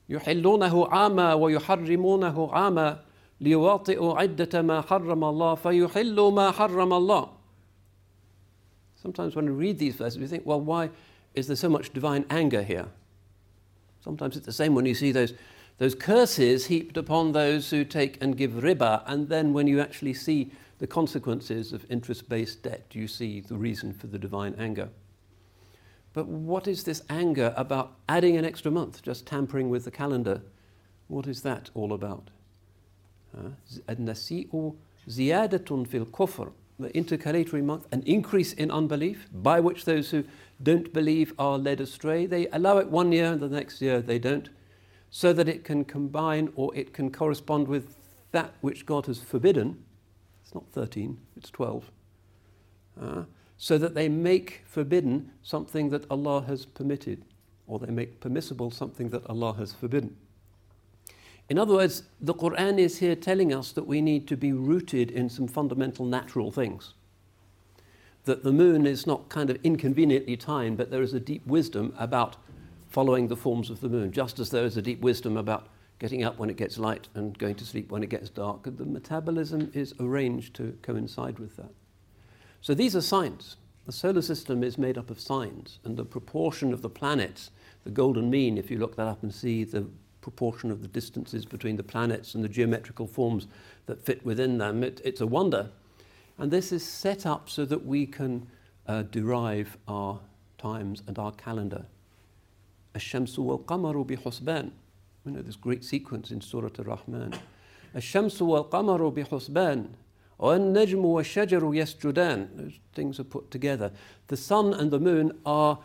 يحلونه 0.08 0.88
عاما 0.88 1.34
ويحرمونه 1.34 2.52
عاما 2.52 2.98
ليواطئوا 3.40 4.18
عدة 4.18 4.62
ما 4.62 4.80
حرم 4.80 5.24
الله 5.24 5.54
فيحلوا 5.54 6.30
ما 6.30 6.50
حرم 6.52 6.92
الله. 6.92 7.28
Sometimes 8.96 9.36
when 9.36 9.46
we 9.46 9.52
read 9.52 9.78
these 9.78 9.94
verses, 9.94 10.18
we 10.18 10.26
think, 10.26 10.44
well, 10.46 10.60
why 10.60 10.90
is 11.34 11.46
there 11.46 11.56
so 11.56 11.68
much 11.68 11.92
divine 11.92 12.24
anger 12.30 12.62
here? 12.62 12.86
Sometimes 14.00 14.36
it's 14.36 14.46
the 14.46 14.52
same 14.52 14.74
when 14.74 14.86
you 14.86 14.94
see 14.94 15.12
those, 15.12 15.34
those 15.78 15.94
curses 15.94 16.66
heaped 16.66 16.96
upon 16.96 17.32
those 17.32 17.70
who 17.70 17.84
take 17.84 18.20
and 18.22 18.36
give 18.36 18.52
riba, 18.52 19.02
and 19.06 19.28
then 19.28 19.52
when 19.52 19.66
you 19.66 19.80
actually 19.80 20.14
see 20.14 20.50
the 20.80 20.86
consequences 20.86 21.72
of 21.72 21.84
interest 21.90 22.28
based 22.28 22.62
debt, 22.62 22.86
you 22.92 23.08
see 23.08 23.40
the 23.40 23.56
reason 23.56 23.92
for 23.92 24.06
the 24.06 24.18
divine 24.18 24.54
anger. 24.58 24.88
But 26.12 26.26
what 26.26 26.66
is 26.66 26.84
this 26.84 27.02
anger 27.10 27.52
about 27.56 27.92
adding 28.08 28.36
an 28.36 28.44
extra 28.44 28.70
month, 28.70 29.02
just 29.02 29.26
tampering 29.26 29.68
with 29.68 29.84
the 29.84 29.90
calendar? 29.90 30.42
What 31.08 31.26
is 31.26 31.42
that 31.42 31.70
all 31.74 31.92
about? 31.92 32.30
النسيء 33.88 34.74
زيادة 35.08 35.84
في 35.84 35.94
الكفر 35.94 36.52
the 36.78 36.90
intercalatory 36.90 37.62
month, 37.62 37.86
an 37.90 38.02
increase 38.04 38.52
in 38.52 38.70
unbelief, 38.70 39.28
by 39.32 39.60
which 39.60 39.84
those 39.84 40.10
who 40.10 40.24
don't 40.62 40.92
believe 40.92 41.32
are 41.38 41.58
led 41.58 41.80
astray. 41.80 42.26
They 42.26 42.48
allow 42.48 42.78
it 42.78 42.90
one 42.90 43.12
year, 43.12 43.32
and 43.32 43.40
the 43.40 43.48
next 43.48 43.80
year 43.80 44.00
they 44.00 44.18
don't, 44.18 44.50
so 45.10 45.32
that 45.32 45.48
it 45.48 45.64
can 45.64 45.84
combine 45.84 46.52
or 46.54 46.74
it 46.74 46.92
can 46.92 47.10
correspond 47.10 47.68
with 47.68 47.96
that 48.32 48.54
which 48.60 48.84
God 48.84 49.06
has 49.06 49.18
forbidden. 49.18 49.82
it's 50.51 50.55
not 50.55 50.83
13, 50.83 51.17
it's 51.37 51.49
12. 51.49 51.91
Uh, 53.01 53.23
so 53.57 53.77
that 53.77 53.95
they 53.95 54.09
make 54.09 54.63
forbidden 54.65 55.31
something 55.43 55.91
that 55.91 56.03
Allah 56.11 56.43
has 56.45 56.65
permitted, 56.65 57.23
or 57.67 57.79
they 57.79 57.89
make 57.89 58.19
permissible 58.19 58.69
something 58.69 59.11
that 59.11 59.25
Allah 59.27 59.53
has 59.53 59.71
forbidden. 59.71 60.17
In 61.47 61.57
other 61.57 61.75
words, 61.75 62.03
the 62.19 62.33
Quran 62.33 62.79
is 62.79 62.97
here 62.97 63.15
telling 63.15 63.53
us 63.53 63.71
that 63.71 63.87
we 63.87 64.01
need 64.01 64.27
to 64.27 64.35
be 64.35 64.51
rooted 64.51 65.09
in 65.09 65.29
some 65.29 65.47
fundamental 65.47 66.05
natural 66.05 66.51
things. 66.51 66.95
That 68.25 68.43
the 68.43 68.51
moon 68.51 68.85
is 68.85 69.07
not 69.07 69.29
kind 69.29 69.49
of 69.49 69.57
inconveniently 69.63 70.35
timed, 70.35 70.75
but 70.75 70.91
there 70.91 71.01
is 71.01 71.13
a 71.13 71.19
deep 71.21 71.47
wisdom 71.47 71.93
about 71.97 72.35
following 72.89 73.29
the 73.29 73.37
forms 73.37 73.69
of 73.69 73.79
the 73.79 73.87
moon, 73.87 74.11
just 74.11 74.37
as 74.37 74.49
there 74.49 74.65
is 74.65 74.75
a 74.75 74.81
deep 74.81 74.99
wisdom 74.99 75.37
about 75.37 75.69
getting 76.00 76.24
up 76.24 76.38
when 76.38 76.50
it 76.50 76.56
gets 76.56 76.78
light 76.78 77.08
and 77.14 77.38
going 77.38 77.54
to 77.54 77.64
sleep 77.64 77.90
when 77.90 78.02
it 78.02 78.10
gets 78.10 78.28
dark. 78.28 78.64
The 78.64 78.84
metabolism 78.84 79.70
is 79.74 79.94
arranged 79.98 80.54
to 80.56 80.76
coincide 80.82 81.38
with 81.38 81.56
that. 81.56 81.72
So 82.60 82.74
these 82.74 82.94
are 82.96 83.00
signs. 83.00 83.56
The 83.86 83.92
solar 83.92 84.22
system 84.22 84.64
is 84.64 84.78
made 84.78 84.98
up 84.98 85.10
of 85.10 85.20
signs, 85.20 85.78
and 85.84 85.96
the 85.96 86.04
proportion 86.04 86.72
of 86.72 86.82
the 86.82 86.90
planets, 86.90 87.50
the 87.84 87.90
golden 87.90 88.28
mean, 88.28 88.58
if 88.58 88.70
you 88.70 88.78
look 88.78 88.96
that 88.96 89.06
up 89.06 89.22
and 89.22 89.32
see 89.32 89.62
the 89.62 89.86
proportion 90.20 90.72
of 90.72 90.82
the 90.82 90.88
distances 90.88 91.44
between 91.44 91.76
the 91.76 91.84
planets 91.84 92.34
and 92.34 92.42
the 92.42 92.48
geometrical 92.48 93.06
forms 93.06 93.46
that 93.86 94.04
fit 94.04 94.26
within 94.26 94.58
them. 94.58 94.82
It, 94.82 95.00
it's 95.04 95.20
a 95.20 95.26
wonder. 95.26 95.70
And 96.36 96.50
this 96.50 96.72
is 96.72 96.84
set 96.84 97.24
up 97.24 97.48
so 97.48 97.64
that 97.64 97.86
we 97.86 98.06
can 98.06 98.48
uh, 98.88 99.02
derive 99.02 99.76
our 99.86 100.18
times 100.58 101.04
and 101.06 101.16
our 101.16 101.30
calendar. 101.30 101.86
الشمس 102.96 103.38
والقمر 103.38 104.02
بحسبان. 104.02 104.70
You 105.24 105.32
know 105.32 105.42
this 105.42 105.56
great 105.56 105.84
sequence 105.84 106.30
in 106.30 106.40
Surah 106.40 106.70
Ar-Rahman. 106.78 107.34
الشمس 107.96 108.42
والقمر 108.42 109.08
بحسبان 109.08 109.88
والنجم 110.38 111.04
والشجر 111.04 111.74
يسجدان. 111.74 112.56
Those 112.56 112.78
things 112.94 113.18
are 113.18 113.24
put 113.24 113.50
together. 113.50 113.90
The 114.28 114.36
sun 114.36 114.72
and 114.72 114.90
the 114.90 115.00
moon 115.00 115.38
are 115.44 115.78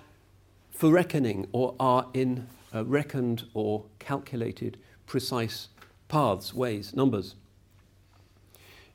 for 0.71 0.91
reckoning 0.91 1.47
or 1.51 1.75
are 1.79 2.07
in 2.13 2.47
uh, 2.73 2.85
reckoned 2.85 3.45
or 3.53 3.83
calculated 3.99 4.77
precise 5.05 5.69
paths, 6.07 6.53
ways, 6.53 6.93
numbers. 6.95 7.35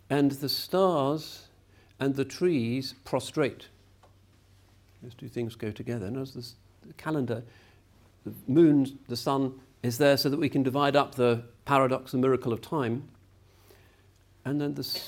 And 0.09 0.31
the 0.33 0.49
stars 0.49 1.49
and 1.99 2.15
the 2.15 2.25
trees 2.25 2.95
prostrate. 3.05 3.69
Those 5.03 5.15
two 5.15 5.29
things 5.29 5.55
go 5.55 5.71
together. 5.71 6.07
And 6.07 6.17
as 6.19 6.33
the 6.33 6.93
calendar, 6.95 7.43
the 8.25 8.33
moon, 8.47 8.99
the 9.09 9.17
sun 9.17 9.59
is 9.83 9.99
there 9.99 10.17
so 10.17 10.29
that 10.29 10.39
we 10.39 10.49
can 10.49 10.63
divide 10.63 10.97
up 10.97 11.15
the 11.15 11.45
paradox, 11.65 12.13
the 12.13 12.19
miracle 12.19 12.53
of 12.53 12.61
time. 12.61 13.09
And 14.45 14.61
then 14.61 14.75
the, 14.75 15.01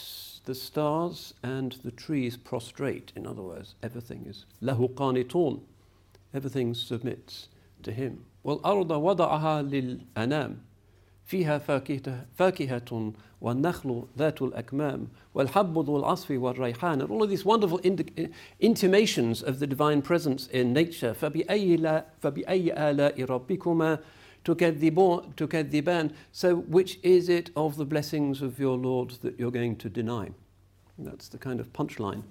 the 0.45 0.55
stars 0.55 1.35
and 1.43 1.73
the 1.85 1.91
trees 1.91 2.37
prostrate. 2.37 3.13
In 3.17 3.27
other 3.27 3.43
words, 3.43 3.75
everything 3.83 4.27
is 4.27 4.45
lahu 4.63 4.93
qanitun. 4.95 5.61
Everything 6.35 6.75
submits 6.75 7.49
to 7.83 7.93
him. 7.93 8.25
والأرض 8.45 8.91
وضعها 8.91 9.63
للأنام 9.63 10.57
فيها 11.29 11.59
فاكهة, 11.59 12.27
فاكهة 12.35 13.13
والنخل 13.41 14.05
ذات 14.19 14.43
الأكمام 14.43 15.09
والحب 15.35 15.79
ذو 15.79 15.97
العصف 15.97 16.31
والريحان 16.31 17.03
and 17.03 17.11
all 17.11 17.23
of 17.23 17.31
these 17.31 17.45
wonderful 17.45 17.81
intimations 18.61 19.43
of 19.43 19.59
the 19.59 19.67
divine 19.67 20.03
presence 20.03 20.47
in 20.49 20.73
nature 20.73 21.13
فبأي, 21.13 21.77
لا, 21.77 22.05
فبأي 22.23 22.91
آلاء 22.91 23.25
ربكما 23.25 23.99
to 24.44 24.56
get 24.56 24.80
the 24.80 24.90
bon, 24.90 25.34
to 25.38 25.48
get 25.48 25.72
the. 25.72 26.12
So 26.32 26.56
which 26.56 27.00
is 27.04 27.30
it 27.30 27.50
of 27.56 27.78
the 27.78 27.86
blessings 27.86 28.42
of 28.42 28.60
your 28.60 28.78
Lord 28.78 29.12
that 29.22 29.40
you're 29.40 29.52
going 29.52 29.78
to 29.78 29.90
deny? 29.90 30.32
That's 30.98 31.28
the 31.28 31.38
kind 31.38 31.60
of 31.60 31.72
punchline. 31.74 32.24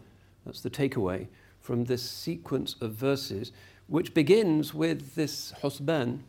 That's 0.44 0.60
the 0.60 0.70
takeaway 0.70 1.28
from 1.60 1.84
this 1.84 2.02
sequence 2.02 2.76
of 2.80 2.92
verses, 2.92 3.52
which 3.86 4.14
begins 4.14 4.74
with 4.74 5.14
this 5.14 5.52
husban 5.62 6.20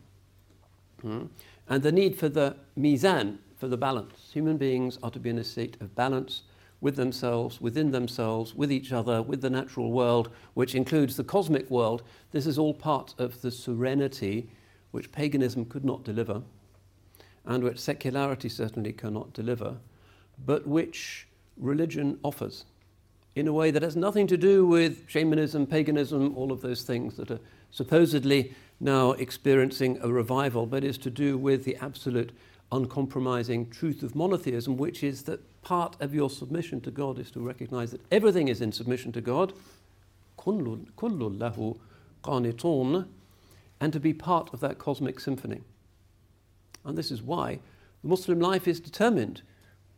hmm, 1.02 1.24
and 1.68 1.82
the 1.82 1.92
need 1.92 2.16
for 2.16 2.28
the 2.28 2.56
mizan, 2.78 3.38
for 3.56 3.68
the 3.68 3.76
balance. 3.76 4.30
Human 4.32 4.56
beings 4.56 4.98
are 5.02 5.10
to 5.10 5.18
be 5.18 5.30
in 5.30 5.38
a 5.38 5.44
state 5.44 5.76
of 5.80 5.94
balance 5.94 6.42
with 6.80 6.96
themselves, 6.96 7.60
within 7.60 7.90
themselves, 7.90 8.54
with 8.54 8.70
each 8.70 8.92
other, 8.92 9.22
with 9.22 9.40
the 9.40 9.50
natural 9.50 9.90
world, 9.90 10.30
which 10.52 10.74
includes 10.74 11.16
the 11.16 11.24
cosmic 11.24 11.70
world. 11.70 12.02
This 12.30 12.46
is 12.46 12.58
all 12.58 12.74
part 12.74 13.14
of 13.18 13.40
the 13.40 13.50
serenity 13.50 14.50
which 14.94 15.10
paganism 15.10 15.64
could 15.64 15.84
not 15.84 16.04
deliver, 16.04 16.40
and 17.44 17.64
which 17.64 17.80
secularity 17.80 18.48
certainly 18.48 18.92
cannot 18.92 19.32
deliver, 19.32 19.76
but 20.46 20.68
which 20.68 21.26
religion 21.56 22.16
offers 22.22 22.64
in 23.34 23.48
a 23.48 23.52
way 23.52 23.72
that 23.72 23.82
has 23.82 23.96
nothing 23.96 24.28
to 24.28 24.36
do 24.36 24.64
with 24.64 25.02
shamanism, 25.08 25.66
paganism, 25.66 26.36
all 26.36 26.52
of 26.52 26.60
those 26.60 26.84
things 26.84 27.16
that 27.16 27.28
are 27.28 27.40
supposedly 27.72 28.54
now 28.78 29.10
experiencing 29.12 29.98
a 30.00 30.08
revival, 30.08 30.64
but 30.64 30.84
is 30.84 30.96
to 30.96 31.10
do 31.10 31.36
with 31.36 31.64
the 31.64 31.74
absolute 31.78 32.30
uncompromising 32.70 33.68
truth 33.70 34.04
of 34.04 34.14
monotheism, 34.14 34.76
which 34.76 35.02
is 35.02 35.22
that 35.22 35.40
part 35.62 35.96
of 36.00 36.14
your 36.14 36.30
submission 36.30 36.80
to 36.80 36.92
God 36.92 37.18
is 37.18 37.32
to 37.32 37.40
recognize 37.40 37.90
that 37.90 38.06
everything 38.12 38.46
is 38.46 38.60
in 38.60 38.70
submission 38.70 39.10
to 39.10 39.20
God, 39.20 39.52
lahu 40.38 41.78
qanitun, 42.22 43.08
and 43.80 43.92
to 43.92 44.00
be 44.00 44.12
part 44.12 44.52
of 44.52 44.60
that 44.60 44.78
cosmic 44.78 45.20
symphony. 45.20 45.62
And 46.84 46.96
this 46.96 47.10
is 47.10 47.22
why 47.22 47.60
the 48.02 48.08
Muslim 48.08 48.40
life 48.40 48.68
is 48.68 48.80
determined 48.80 49.42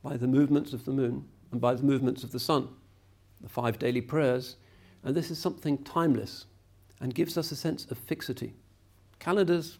by 0.03 0.17
the 0.17 0.29
movements 0.29 0.73
of 0.73 0.85
the 0.85 0.93
moon 0.93 1.25
and 1.53 1.61
by 1.61 1.75
the 1.75 1.83
movements 1.83 2.23
of 2.23 2.33
the 2.33 2.41
sun 2.41 2.69
the 3.41 3.49
five 3.49 3.79
daily 3.79 4.01
prayers, 4.01 4.57
and 5.05 5.15
this 5.15 5.31
is 5.31 5.39
something 5.39 5.79
timeless 5.79 6.47
and 7.01 7.15
gives 7.15 7.37
us 7.37 7.53
a 7.53 7.57
sense 7.57 7.87
of 7.91 7.99
fixity. 7.99 8.55
Calendars 9.19 9.79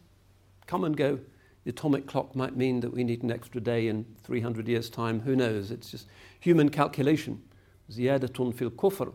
come 0.67 0.85
and 0.85 0.97
go. 0.97 1.19
The 1.65 1.71
atomic 1.71 2.07
clock 2.07 2.37
might 2.37 2.57
mean 2.57 2.81
that 2.81 2.93
we 2.93 3.03
need 3.03 3.23
an 3.23 3.33
extra 3.33 3.61
day 3.61 3.89
in 3.89 4.07
300 4.23 4.69
years' 4.69 4.89
time. 4.91 5.21
Who 5.21 5.35
knows? 5.35 5.71
It's 5.71 5.91
just 5.91 6.07
human 6.39 6.69
calculation. 6.69 7.43
Ziyadatun 7.91 8.55
fil 8.55 8.71
kufr. 8.71 9.13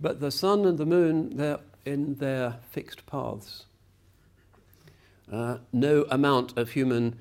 But 0.00 0.20
the 0.20 0.30
sun 0.30 0.66
and 0.66 0.76
the 0.76 0.86
moon, 0.86 1.36
they're 1.36 1.60
in 1.86 2.16
their 2.16 2.56
fixed 2.70 3.06
paths. 3.06 3.66
Uh, 5.30 5.58
no 5.72 6.04
amount 6.10 6.56
of 6.58 6.70
human 6.70 7.18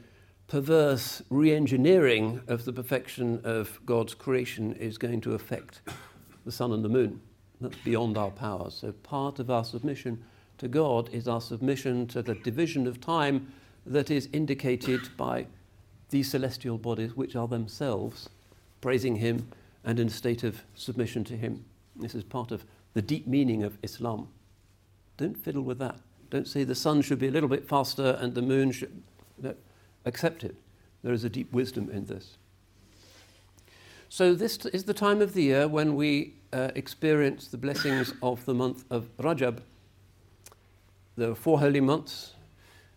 perverse 0.47 1.21
re 1.29 1.53
engineering 1.53 2.41
of 2.47 2.65
the 2.65 2.73
perfection 2.73 3.39
of 3.43 3.79
God's 3.85 4.15
creation 4.15 4.73
is 4.73 4.97
going 4.97 5.21
to 5.21 5.33
affect 5.33 5.81
the 6.43 6.51
sun 6.51 6.71
and 6.71 6.83
the 6.83 6.89
moon. 6.89 7.21
That's 7.61 7.77
beyond 7.77 8.17
our 8.17 8.31
powers. 8.31 8.73
So 8.73 8.91
part 8.91 9.37
of 9.37 9.51
our 9.51 9.63
submission 9.63 10.23
to 10.57 10.67
God 10.67 11.09
is 11.13 11.27
our 11.27 11.41
submission 11.41 12.07
to 12.07 12.23
the 12.23 12.33
division 12.35 12.87
of 12.87 12.99
time 12.99 13.53
that 13.85 14.09
is 14.09 14.27
indicated 14.33 15.15
by 15.15 15.45
these 16.09 16.31
celestial 16.31 16.79
bodies, 16.79 17.15
which 17.15 17.35
are 17.35 17.47
themselves 17.47 18.29
praising 18.81 19.17
Him 19.17 19.47
and 19.83 19.99
in 19.99 20.07
a 20.07 20.11
state 20.11 20.43
of 20.43 20.63
submission 20.73 21.23
to 21.25 21.37
Him. 21.37 21.63
This 21.95 22.15
is 22.15 22.23
part 22.23 22.51
of 22.51 22.65
the 22.93 23.01
deep 23.03 23.27
meaning 23.27 23.61
of 23.61 23.77
Islam. 23.83 24.29
Don't 25.17 25.37
fiddle 25.37 25.63
with 25.63 25.77
that 25.79 25.99
don't 26.29 26.47
say 26.47 26.63
the 26.63 26.75
sun 26.75 27.01
should 27.01 27.19
be 27.19 27.27
a 27.27 27.31
little 27.31 27.49
bit 27.49 27.67
faster 27.67 28.17
and 28.19 28.35
the 28.35 28.41
moon 28.41 28.71
should. 28.71 29.01
No, 29.41 29.55
accept 30.05 30.43
it. 30.43 30.55
There 31.03 31.13
is 31.13 31.23
a 31.23 31.29
deep 31.29 31.51
wisdom 31.53 31.89
in 31.89 32.05
this. 32.05 32.37
So, 34.09 34.33
this 34.33 34.57
t- 34.57 34.69
is 34.73 34.85
the 34.85 34.93
time 34.93 35.21
of 35.21 35.33
the 35.33 35.43
year 35.43 35.67
when 35.67 35.95
we 35.95 36.33
uh, 36.51 36.71
experience 36.75 37.47
the 37.47 37.57
blessings 37.57 38.13
of 38.21 38.43
the 38.45 38.53
month 38.53 38.83
of 38.89 39.15
Rajab. 39.17 39.59
There 41.15 41.29
are 41.29 41.35
four 41.35 41.59
holy 41.59 41.79
months, 41.79 42.33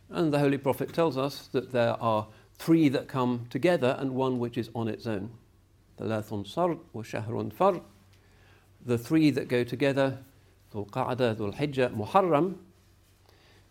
and 0.08 0.32
the 0.32 0.38
Holy 0.38 0.58
Prophet 0.58 0.92
tells 0.92 1.18
us 1.18 1.48
that 1.52 1.72
there 1.72 2.00
are 2.02 2.26
three 2.56 2.88
that 2.88 3.08
come 3.08 3.46
together 3.50 3.96
and 3.98 4.14
one 4.14 4.38
which 4.38 4.56
is 4.56 4.70
on 4.74 4.88
its 4.88 5.06
own. 5.06 5.30
the 5.96 6.04
Thalathun 6.04 6.46
Sar 6.46 6.76
or 6.92 7.02
Shahrun 7.02 7.52
Far. 7.52 7.80
The 8.84 8.96
three 8.96 9.30
that 9.30 9.48
go 9.48 9.64
together, 9.64 10.18
Dhul 10.72 10.88
Qa'dah, 10.90 11.36
Dhul 11.36 11.54
Hijjah, 11.54 11.94
Muharram, 11.94 12.56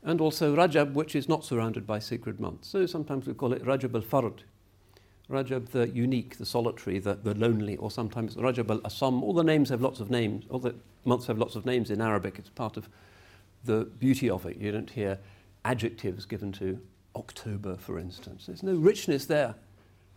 and 0.03 0.20
also 0.20 0.55
Rajab, 0.55 0.93
which 0.93 1.15
is 1.15 1.29
not 1.29 1.46
surrounded 1.46 1.86
by 1.86 2.00
sacred 2.00 2.39
months. 2.39 2.67
So 2.67 2.86
sometimes 2.86 3.27
we 3.27 3.34
call 3.34 3.53
it 3.53 3.63
Rajab 3.63 3.93
al 3.96 4.01
Fard. 4.01 4.39
Rajab 5.29 5.70
the 5.70 5.88
unique, 5.89 6.38
the 6.38 6.46
solitary, 6.46 7.00
the, 7.00 7.13
the 7.15 7.36
lonely, 7.36 7.77
or 7.77 7.91
sometimes 7.91 8.36
Rajab 8.36 8.70
al 8.70 8.79
Asam. 8.79 9.22
All 9.22 9.34
the 9.34 9.43
names 9.43 9.70
have 9.70 9.81
lots 9.81 10.00
of 10.00 10.10
names, 10.10 10.46
all 10.50 10.60
the 10.60 10.75
months 11.05 11.27
have 11.27 11.38
lots 11.38 11.55
of 11.55 11.65
names 11.65 11.89
in 11.89 12.01
Arabic. 12.01 12.38
It's 12.39 12.50
part 12.50 12.77
of 12.77 12.89
the 13.63 13.86
beauty 14.00 14.29
of 14.29 14.46
it. 14.46 14.58
You 14.58 14.72
don't 14.72 14.89
hear 14.89 15.20
adjectives 15.63 16.25
given 16.25 16.51
to 16.53 16.79
October, 17.15 17.75
for 17.77 18.00
instance. 18.00 18.48
There's 18.48 18.63
no 18.63 18.74
richness 18.74 19.25
there. 19.25 19.55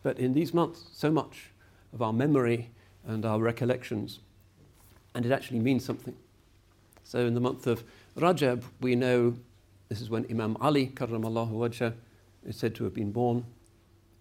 But 0.03 0.19
in 0.19 0.35
these 0.35 0.53
months, 0.53 0.85
so 0.93 1.11
much 1.11 1.51
of 1.93 2.03
our 2.03 2.13
memory 2.13 2.71
and 3.07 3.25
our 3.25 3.39
recollections. 3.39 4.21
And 5.15 5.25
it 5.25 5.33
actually 5.33 5.61
means 5.61 5.85
something. 5.85 6.15
So 7.05 7.21
in 7.21 7.35
the 7.35 7.41
month 7.41 7.67
of 7.67 7.85
Rajab, 8.17 8.63
we 8.81 8.97
know 8.97 9.37
this 9.89 10.01
is 10.01 10.11
when 10.11 10.27
Imam 10.31 10.57
Ali, 10.61 10.89
karramallahu 10.89 11.53
wajhah, 11.53 11.95
is 12.47 12.57
said 12.57 12.75
to 12.77 12.85
have 12.85 12.95
been 12.95 13.13
born. 13.13 13.45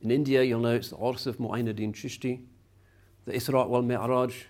In 0.01 0.11
India, 0.11 0.43
you'll 0.43 0.59
know 0.59 0.75
it's 0.75 0.89
the 0.89 0.97
Urs 0.97 1.25
of 1.27 1.37
Mu'aynuddin 1.37 1.93
Chishti, 1.93 2.41
the 3.25 3.33
Isra 3.33 3.67
wal 3.67 3.81
Mi'raj, 3.81 4.45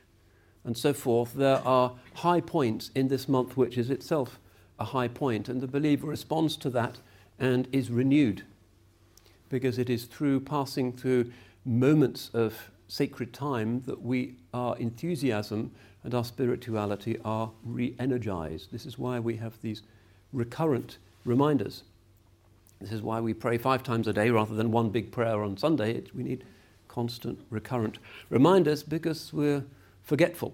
and 0.64 0.78
so 0.78 0.94
forth. 0.94 1.34
There 1.34 1.62
are 1.66 1.94
high 2.16 2.42
points 2.42 2.90
in 2.96 3.08
this 3.08 3.28
month, 3.28 3.56
which 3.56 3.78
is 3.78 3.90
itself 3.90 4.40
a 4.80 4.86
high 4.86 5.08
point, 5.08 5.50
and 5.50 5.62
the 5.62 5.68
believer 5.68 6.08
responds 6.08 6.58
to 6.58 6.70
that 6.72 6.98
and 7.40 7.68
is 7.72 7.92
renewed 7.92 8.44
because 9.50 9.78
it 9.78 9.90
is 9.90 10.06
through 10.06 10.40
passing 10.40 10.92
through 10.92 11.32
moments 11.64 12.32
of 12.34 12.72
sacred 12.88 13.34
time 13.34 13.82
that 13.86 14.02
we, 14.02 14.36
our 14.54 14.76
enthusiasm 14.78 15.72
and 16.04 16.16
our 16.16 16.24
spirituality 16.24 17.18
are 17.24 17.52
re 17.64 17.96
energized. 18.00 18.72
This 18.72 18.86
is 18.86 18.98
why 18.98 19.20
we 19.20 19.36
have 19.38 19.62
these 19.62 19.84
recurrent 20.34 20.98
reminders. 21.24 21.84
This 22.82 22.92
is 22.92 23.02
why 23.02 23.22
we 23.22 23.34
pray 23.34 23.58
five 23.58 23.84
times 23.84 24.08
a 24.08 24.14
day 24.14 24.30
rather 24.30 24.56
than 24.56 24.72
one 24.72 24.90
big 24.90 25.12
prayer 25.12 25.42
on 25.42 25.56
Sunday. 25.56 26.04
we 26.14 26.24
need 26.24 26.44
constant, 26.90 27.40
recurrent 27.50 27.98
reminders 28.30 28.84
because 28.84 29.32
we're 29.32 29.64
forgetful. 30.02 30.54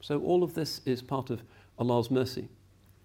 So, 0.00 0.20
all 0.20 0.42
of 0.42 0.54
this 0.54 0.80
is 0.84 1.02
part 1.02 1.30
of 1.30 1.42
Allah's 1.78 2.10
mercy. 2.10 2.48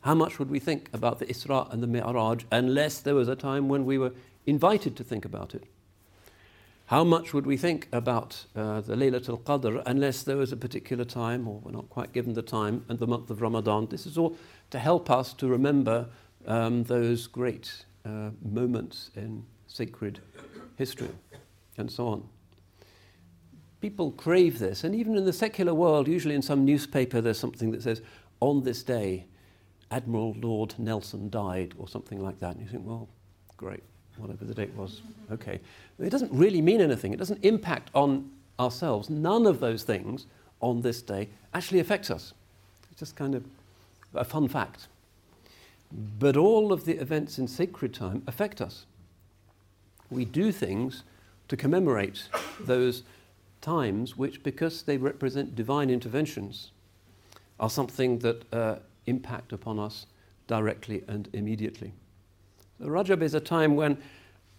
How 0.02 0.16
much 0.16 0.40
would 0.40 0.50
we 0.50 0.60
think 0.60 0.90
about 0.94 1.20
the 1.20 1.26
Isra 1.26 1.72
and 1.72 1.82
the 1.82 1.88
Mi'raj 1.88 2.44
unless 2.52 3.00
there 3.00 3.16
was 3.16 3.28
a 3.28 3.36
time 3.36 3.70
when 3.70 3.86
we 3.86 3.98
were 3.98 4.14
invited 4.46 4.96
to 4.98 5.04
think 5.04 5.26
about 5.26 5.54
it? 5.56 5.64
How 6.90 7.04
much 7.04 7.34
would 7.34 7.48
we 7.48 7.58
think 7.58 7.88
about 7.92 8.46
uh, 8.56 8.80
the 8.82 8.94
Laylatul 8.94 9.42
Qadr 9.42 9.82
unless 9.88 10.22
there 10.22 10.38
was 10.38 10.52
a 10.52 10.58
particular 10.58 11.04
time, 11.04 11.48
or 11.48 11.60
we're 11.64 11.72
not 11.72 11.90
quite 11.90 12.14
given 12.14 12.34
the 12.34 12.44
time, 12.44 12.86
and 12.88 13.00
the 13.00 13.08
month 13.08 13.32
of 13.32 13.42
Ramadan? 13.42 13.88
This 13.90 14.06
is 14.06 14.20
all 14.20 14.38
to 14.70 14.78
help 14.78 15.10
us 15.10 15.34
to 15.34 15.48
remember 15.48 16.08
um, 16.46 16.84
those 16.84 17.26
great 17.26 17.86
uh, 18.06 18.30
moments 18.44 19.10
in 19.16 19.44
sacred 19.66 20.20
history 20.76 21.10
and 21.80 21.90
so 21.90 22.08
on. 22.08 22.30
People 23.82 24.12
crave 24.12 24.60
this, 24.60 24.84
and 24.84 24.94
even 24.94 25.18
in 25.18 25.26
the 25.26 25.34
secular 25.34 25.74
world, 25.74 26.08
usually 26.08 26.36
in 26.36 26.44
some 26.44 26.64
newspaper, 26.66 27.20
there's 27.20 27.40
something 27.40 27.72
that 27.72 27.82
says, 27.82 28.04
On 28.42 28.62
this 28.62 28.84
day, 28.84 29.26
Admiral 29.90 30.36
Lord 30.40 30.76
Nelson 30.78 31.32
died, 31.32 31.74
or 31.80 31.88
something 31.88 32.20
like 32.20 32.40
that. 32.42 32.58
And 32.58 32.62
you 32.62 32.68
think, 32.68 32.86
well, 32.86 33.10
great 33.58 33.84
whatever 34.18 34.46
the 34.46 34.54
date 34.54 34.74
was. 34.76 35.02
Okay. 35.32 35.60
It 36.00 36.10
doesn't 36.10 36.32
really 36.32 36.62
mean 36.62 36.82
anything. 36.82 37.14
It 37.14 37.20
doesn't 37.20 37.44
impact 37.44 37.90
on 37.94 38.30
ourselves. 38.60 39.10
None 39.10 39.46
of 39.46 39.60
those 39.60 39.84
things 39.84 40.26
on 40.62 40.82
this 40.82 41.02
day 41.02 41.30
actually 41.54 41.80
affects 41.80 42.10
us. 42.10 42.34
It's 42.92 43.00
just 43.00 43.16
kind 43.16 43.36
of 43.36 43.46
a 44.14 44.24
fun 44.24 44.48
fact. 44.48 44.88
But 46.20 46.36
all 46.38 46.74
of 46.74 46.86
the 46.86 46.94
events 46.94 47.38
in 47.40 47.48
sacred 47.48 47.94
time 47.94 48.24
affect 48.28 48.62
us. 48.62 48.86
We 50.10 50.26
do 50.26 50.52
things 50.52 51.04
to 51.48 51.58
commemorate 51.58 52.24
those 52.60 53.04
times 53.62 54.18
which, 54.18 54.44
because 54.44 54.84
they 54.84 54.98
represent 54.98 55.56
divine 55.56 55.90
interventions, 55.90 56.72
are 57.60 57.70
something 57.70 58.20
that 58.20 58.54
uh, 58.54 58.76
impact 59.06 59.54
upon 59.54 59.80
us 59.80 60.06
directly 60.48 61.04
and 61.08 61.30
immediately. 61.34 61.94
So 62.80 62.86
Rajab 62.86 63.22
is 63.22 63.34
a 63.34 63.40
time 63.40 63.76
when, 63.76 63.98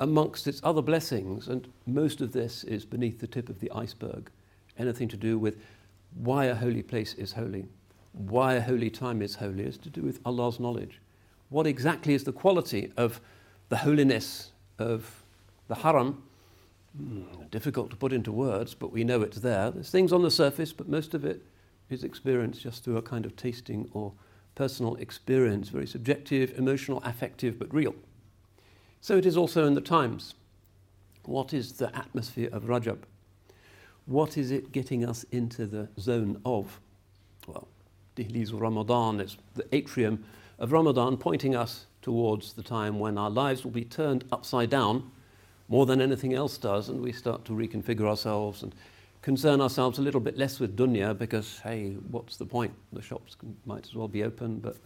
amongst 0.00 0.46
its 0.46 0.60
other 0.64 0.82
blessings, 0.82 1.48
and 1.48 1.68
most 1.86 2.20
of 2.20 2.32
this 2.32 2.64
is 2.64 2.84
beneath 2.84 3.20
the 3.20 3.26
tip 3.26 3.48
of 3.48 3.60
the 3.60 3.70
iceberg, 3.72 4.30
anything 4.78 5.08
to 5.08 5.16
do 5.16 5.38
with 5.38 5.58
why 6.14 6.46
a 6.46 6.54
holy 6.54 6.82
place 6.82 7.14
is 7.14 7.32
holy, 7.32 7.66
why 8.12 8.54
a 8.54 8.60
holy 8.60 8.88
time 8.88 9.20
is 9.20 9.34
holy, 9.34 9.64
is 9.64 9.76
to 9.78 9.90
do 9.90 10.00
with 10.00 10.20
Allah's 10.24 10.58
knowledge. 10.58 11.00
What 11.50 11.66
exactly 11.66 12.14
is 12.14 12.24
the 12.24 12.32
quality 12.32 12.92
of 12.96 13.20
the 13.68 13.76
holiness 13.76 14.52
of 14.78 15.22
the 15.68 15.74
haram? 15.74 16.22
Hmm, 16.96 17.22
difficult 17.50 17.90
to 17.90 17.96
put 17.96 18.14
into 18.14 18.32
words, 18.32 18.74
but 18.74 18.92
we 18.92 19.04
know 19.04 19.20
it's 19.20 19.40
there. 19.40 19.70
There's 19.70 19.90
things 19.90 20.12
on 20.12 20.22
the 20.22 20.30
surface, 20.30 20.72
but 20.72 20.88
most 20.88 21.12
of 21.12 21.24
it 21.26 21.42
is 21.90 22.02
experienced 22.02 22.62
just 22.62 22.82
through 22.82 22.96
a 22.96 23.02
kind 23.02 23.26
of 23.26 23.36
tasting 23.36 23.90
or 23.92 24.12
personal 24.56 24.96
experience, 24.96 25.68
very 25.68 25.86
subjective, 25.86 26.58
emotional, 26.58 27.00
affective, 27.04 27.58
but 27.60 27.72
real. 27.72 27.94
So 29.00 29.16
it 29.16 29.24
is 29.24 29.36
also 29.36 29.66
in 29.66 29.74
the 29.74 29.80
times. 29.80 30.34
What 31.24 31.52
is 31.52 31.74
the 31.74 31.94
atmosphere 31.96 32.48
of 32.50 32.64
Rajab? 32.64 32.98
What 34.06 34.36
is 34.36 34.50
it 34.50 34.72
getting 34.72 35.04
us 35.04 35.24
into 35.30 35.66
the 35.66 35.88
zone 36.00 36.40
of? 36.44 36.80
Well, 37.46 37.68
Dihliz 38.16 38.58
Ramadan 38.58 39.20
is 39.20 39.36
the 39.54 39.66
atrium 39.72 40.24
of 40.58 40.72
Ramadan 40.72 41.16
pointing 41.16 41.54
us 41.54 41.86
towards 42.00 42.54
the 42.54 42.62
time 42.62 42.98
when 42.98 43.18
our 43.18 43.30
lives 43.30 43.62
will 43.62 43.72
be 43.72 43.84
turned 43.84 44.24
upside 44.32 44.70
down 44.70 45.10
more 45.68 45.84
than 45.84 46.00
anything 46.00 46.32
else 46.32 46.56
does, 46.56 46.88
and 46.88 47.02
we 47.02 47.12
start 47.12 47.44
to 47.44 47.52
reconfigure 47.52 48.06
ourselves 48.06 48.62
and 48.62 48.74
concern 49.22 49.60
ourselves 49.60 49.98
a 49.98 50.02
little 50.02 50.20
bit 50.20 50.36
less 50.36 50.60
with 50.60 50.76
dunya 50.76 51.16
because, 51.16 51.58
hey, 51.60 51.94
what's 52.10 52.36
the 52.36 52.46
point? 52.46 52.74
The 52.92 53.02
shops 53.02 53.36
might 53.64 53.86
as 53.86 53.94
well 53.94 54.08
be 54.08 54.22
open, 54.22 54.58
but 54.58 54.76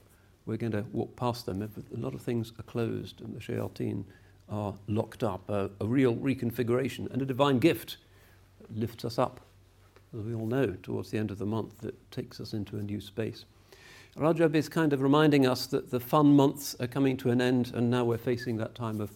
we're 0.47 0.57
going 0.57 0.73
to 0.73 0.85
walk 0.93 1.15
past 1.17 1.47
them. 1.47 1.63
A 1.63 1.97
lot 1.97 2.15
of 2.15 2.23
things 2.23 2.53
are 2.59 2.63
closed 2.63 3.21
and 3.21 3.35
the 3.35 3.41
shayateen 3.41 4.05
are 4.49 4.75
locked 4.89 5.23
up. 5.23 5.49
A, 5.49 5.71
a 5.81 5.87
real 5.87 6.17
reconfiguration 6.17 7.11
and 7.13 7.23
a 7.23 7.25
divine 7.27 7.59
gift 7.59 7.99
lifts 8.75 9.05
us 9.05 9.19
up, 9.19 9.41
as 10.19 10.25
we 10.25 10.35
all 10.35 10.47
know, 10.47 10.77
towards 10.83 11.11
the 11.11 11.19
end 11.19 11.31
of 11.31 11.39
the 11.39 11.47
month, 11.47 11.79
that 11.81 12.11
takes 12.11 12.41
us 12.41 12.53
into 12.53 12.77
a 12.77 12.83
new 12.83 13.01
space. 13.01 13.45
Rajab 14.17 14.55
is 14.55 14.69
kind 14.69 14.93
of 14.93 15.03
reminding 15.03 15.47
us 15.47 15.67
that 15.67 15.91
the 15.91 16.01
fun 16.01 16.35
months 16.35 16.75
are 16.81 16.89
coming 16.89 17.17
to 17.19 17.31
an 17.31 17.41
end, 17.41 17.73
and 17.75 17.91
now 17.91 18.05
we're 18.05 18.19
facing 18.19 18.57
that 18.57 18.75
time 18.75 19.01
of 19.01 19.13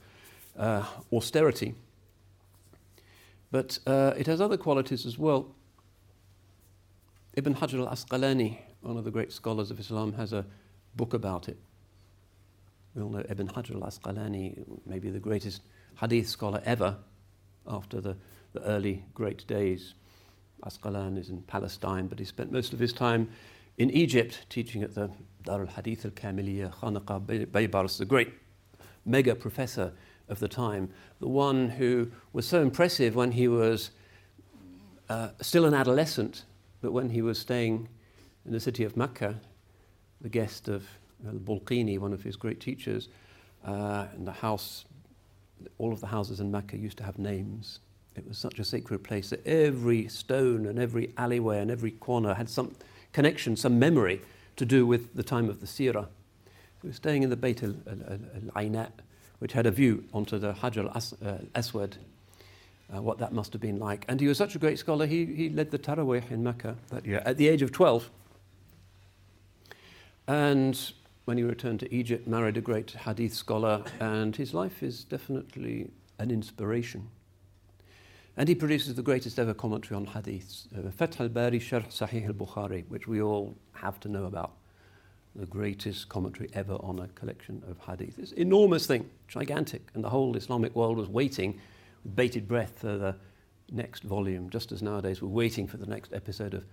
uh, 0.57 0.85
austerity. 1.13 1.75
But 3.55 3.79
uh, 3.87 4.15
it 4.17 4.27
has 4.27 4.41
other 4.41 4.57
qualities 4.57 5.07
as 5.07 5.17
well. 5.17 5.55
Ibn 7.35 7.55
Hajar 7.55 7.79
al 7.79 7.87
Asqalani, 7.87 8.59
one 8.81 8.97
of 8.97 9.05
the 9.05 9.13
great 9.13 9.33
scholars 9.33 9.71
of 9.71 9.79
Islam, 9.79 10.13
has 10.15 10.33
a 10.33 10.45
book 10.97 11.15
about 11.15 11.49
it. 11.49 11.57
We 12.97 13.03
all 13.03 13.11
know 13.11 13.23
Ibn 13.29 13.47
Hajar 13.47 13.77
al 13.77 13.83
Asqalani, 13.83 14.65
maybe 14.87 15.09
the 15.09 15.21
greatest 15.21 15.63
hadith 16.01 16.29
scholar 16.29 16.61
ever 16.65 16.97
after 17.69 18.01
the, 18.01 18.17
the 18.55 18.63
early 18.63 19.05
great 19.15 19.47
days. 19.47 19.95
Asqalan 20.65 21.17
is 21.17 21.29
in 21.31 21.41
Palestine, 21.43 22.09
but 22.09 22.19
he 22.19 22.25
spent 22.25 22.51
most 22.51 22.73
of 22.73 22.81
his 22.81 22.93
time 22.93 23.31
in 23.79 23.89
Egypt 23.91 24.47
teaching 24.51 24.83
at 24.83 24.97
the 24.97 25.13
Dar 25.45 25.61
al 25.61 25.69
Hadith 25.69 26.05
al 26.05 26.11
Kamiliya, 26.11 26.75
Khanaqa 26.75 27.47
Baybars, 27.47 27.99
the 27.99 28.05
great 28.05 28.33
mega 29.05 29.37
professor 29.37 29.93
of 30.29 30.39
the 30.39 30.49
time, 30.49 30.91
the 31.21 31.29
one 31.29 31.69
who 31.69 32.11
was 32.33 32.47
so 32.47 32.63
impressive 32.63 33.15
when 33.15 33.33
he 33.33 33.49
was 33.49 33.91
uh, 35.09 35.29
still 35.41 35.65
an 35.65 35.75
adolescent, 35.75 36.45
but 36.81 36.93
when 36.93 37.11
he 37.11 37.23
was 37.23 37.39
staying 37.39 37.89
in 38.47 38.53
the 38.53 38.61
city 38.61 38.85
of 38.85 38.97
Mecca, 38.97 39.41
the 40.21 40.29
guest 40.29 40.69
of 40.69 40.87
al-Bulqini, 41.27 41.99
one 41.99 42.13
of 42.13 42.23
his 42.23 42.37
great 42.37 42.61
teachers, 42.61 43.09
uh, 43.65 44.07
in 44.17 44.25
the 44.25 44.33
house, 44.33 44.85
all 45.79 45.93
of 45.93 46.01
the 46.01 46.07
houses 46.07 46.41
in 46.41 46.51
Mecca 46.51 46.77
used 46.77 46.99
to 46.99 47.05
have 47.05 47.19
names. 47.19 47.81
It 48.17 48.27
was 48.27 48.39
such 48.39 48.59
a 48.59 48.65
sacred 48.65 49.03
place 49.03 49.31
that 49.31 49.47
every 49.47 50.09
stone 50.09 50.67
and 50.67 50.79
every 50.79 51.13
alleyway 51.17 51.61
and 51.61 51.71
every 51.71 51.91
corner 51.91 52.35
had 52.35 52.49
some 52.49 52.75
connection, 53.13 53.57
some 53.57 53.79
memory 53.79 54.21
to 54.57 54.65
do 54.65 54.87
with 54.87 55.15
the 55.15 55.23
time 55.23 55.49
of 55.49 55.61
the 55.61 55.67
Sirah. 55.67 56.07
We 56.83 56.91
were 56.91 56.95
staying 56.95 57.23
in 57.23 57.31
the 57.31 57.37
Beit 57.37 57.63
al-Aynat, 57.63 58.91
which 59.39 59.53
had 59.53 59.67
a 59.67 59.71
view 59.71 60.05
onto 60.13 60.39
the 60.39 60.53
Hajar 60.53 60.89
al-Aswad, 60.95 61.97
uh, 62.95 63.03
what 63.03 63.19
that 63.19 63.33
must 63.33 63.53
have 63.53 63.61
been 63.61 63.79
like. 63.79 64.05
And 64.09 64.21
he 64.21 64.27
was 64.27 64.39
such 64.39 64.55
a 64.55 64.59
great 64.59 64.79
scholar, 64.79 65.07
he, 65.07 65.27
he 65.27 65.49
led 65.49 65.71
the 65.71 65.79
Tarawih 65.79 66.31
in 66.31 66.43
Mecca 66.43 66.77
that 66.91 67.07
year 67.07 67.23
at 67.25 67.37
the 67.37 67.49
age 67.49 67.63
of 67.63 67.73
12. 67.73 68.11
And 70.27 70.93
when 71.25 71.39
he 71.39 71.45
returned 71.45 71.81
to 71.81 71.95
Egypt, 71.95 72.27
married 72.27 72.57
a 72.57 72.61
great 72.61 72.91
hadith 72.91 73.35
scholar, 73.35 73.83
and 74.01 74.37
his 74.37 74.55
life 74.55 74.83
is 74.83 75.05
definitely 75.05 75.91
an 76.19 76.31
inspiration. 76.31 77.09
And 78.37 78.49
he 78.49 78.55
produces 78.55 78.95
the 78.95 79.03
greatest 79.03 79.39
ever 79.39 79.55
commentary 79.55 79.97
on 79.97 80.07
hadiths, 80.07 80.67
uh, 80.77 80.91
Fath 80.91 81.21
al-Bari 81.21 81.61
Sharh 81.61 81.87
Sahih 81.87 82.27
al-Bukhari, 82.27 82.85
which 82.89 83.07
we 83.07 83.23
all 83.23 83.55
have 83.73 84.01
to 84.01 84.09
know 84.09 84.25
about. 84.25 84.53
The 85.37 85.47
greatest 85.47 86.09
commentary 86.09 86.49
ever 86.55 86.75
on 86.75 87.01
a 87.01 87.09
collection 87.09 87.63
of 87.69 87.79
hadith. 87.79 88.19
An 88.19 88.39
enormous 88.39 88.87
thing, 88.87 89.11
gigantic, 89.27 89.83
and 89.95 90.05
the 90.05 90.11
whole 90.11 90.37
Islamic 90.37 90.77
world 90.77 90.97
was 90.97 91.09
waiting 91.09 91.61
with 92.05 92.15
bated 92.15 92.47
breath 92.47 92.79
for 92.79 92.97
the 92.97 93.17
next 93.73 94.05
volume, 94.05 94.49
just 94.51 94.71
as 94.71 94.83
nowadays 94.83 95.23
we're 95.23 95.29
waiting 95.29 95.67
for 95.67 95.77
the 95.77 95.87
next 95.87 96.13
episode 96.13 96.55
of 96.55 96.65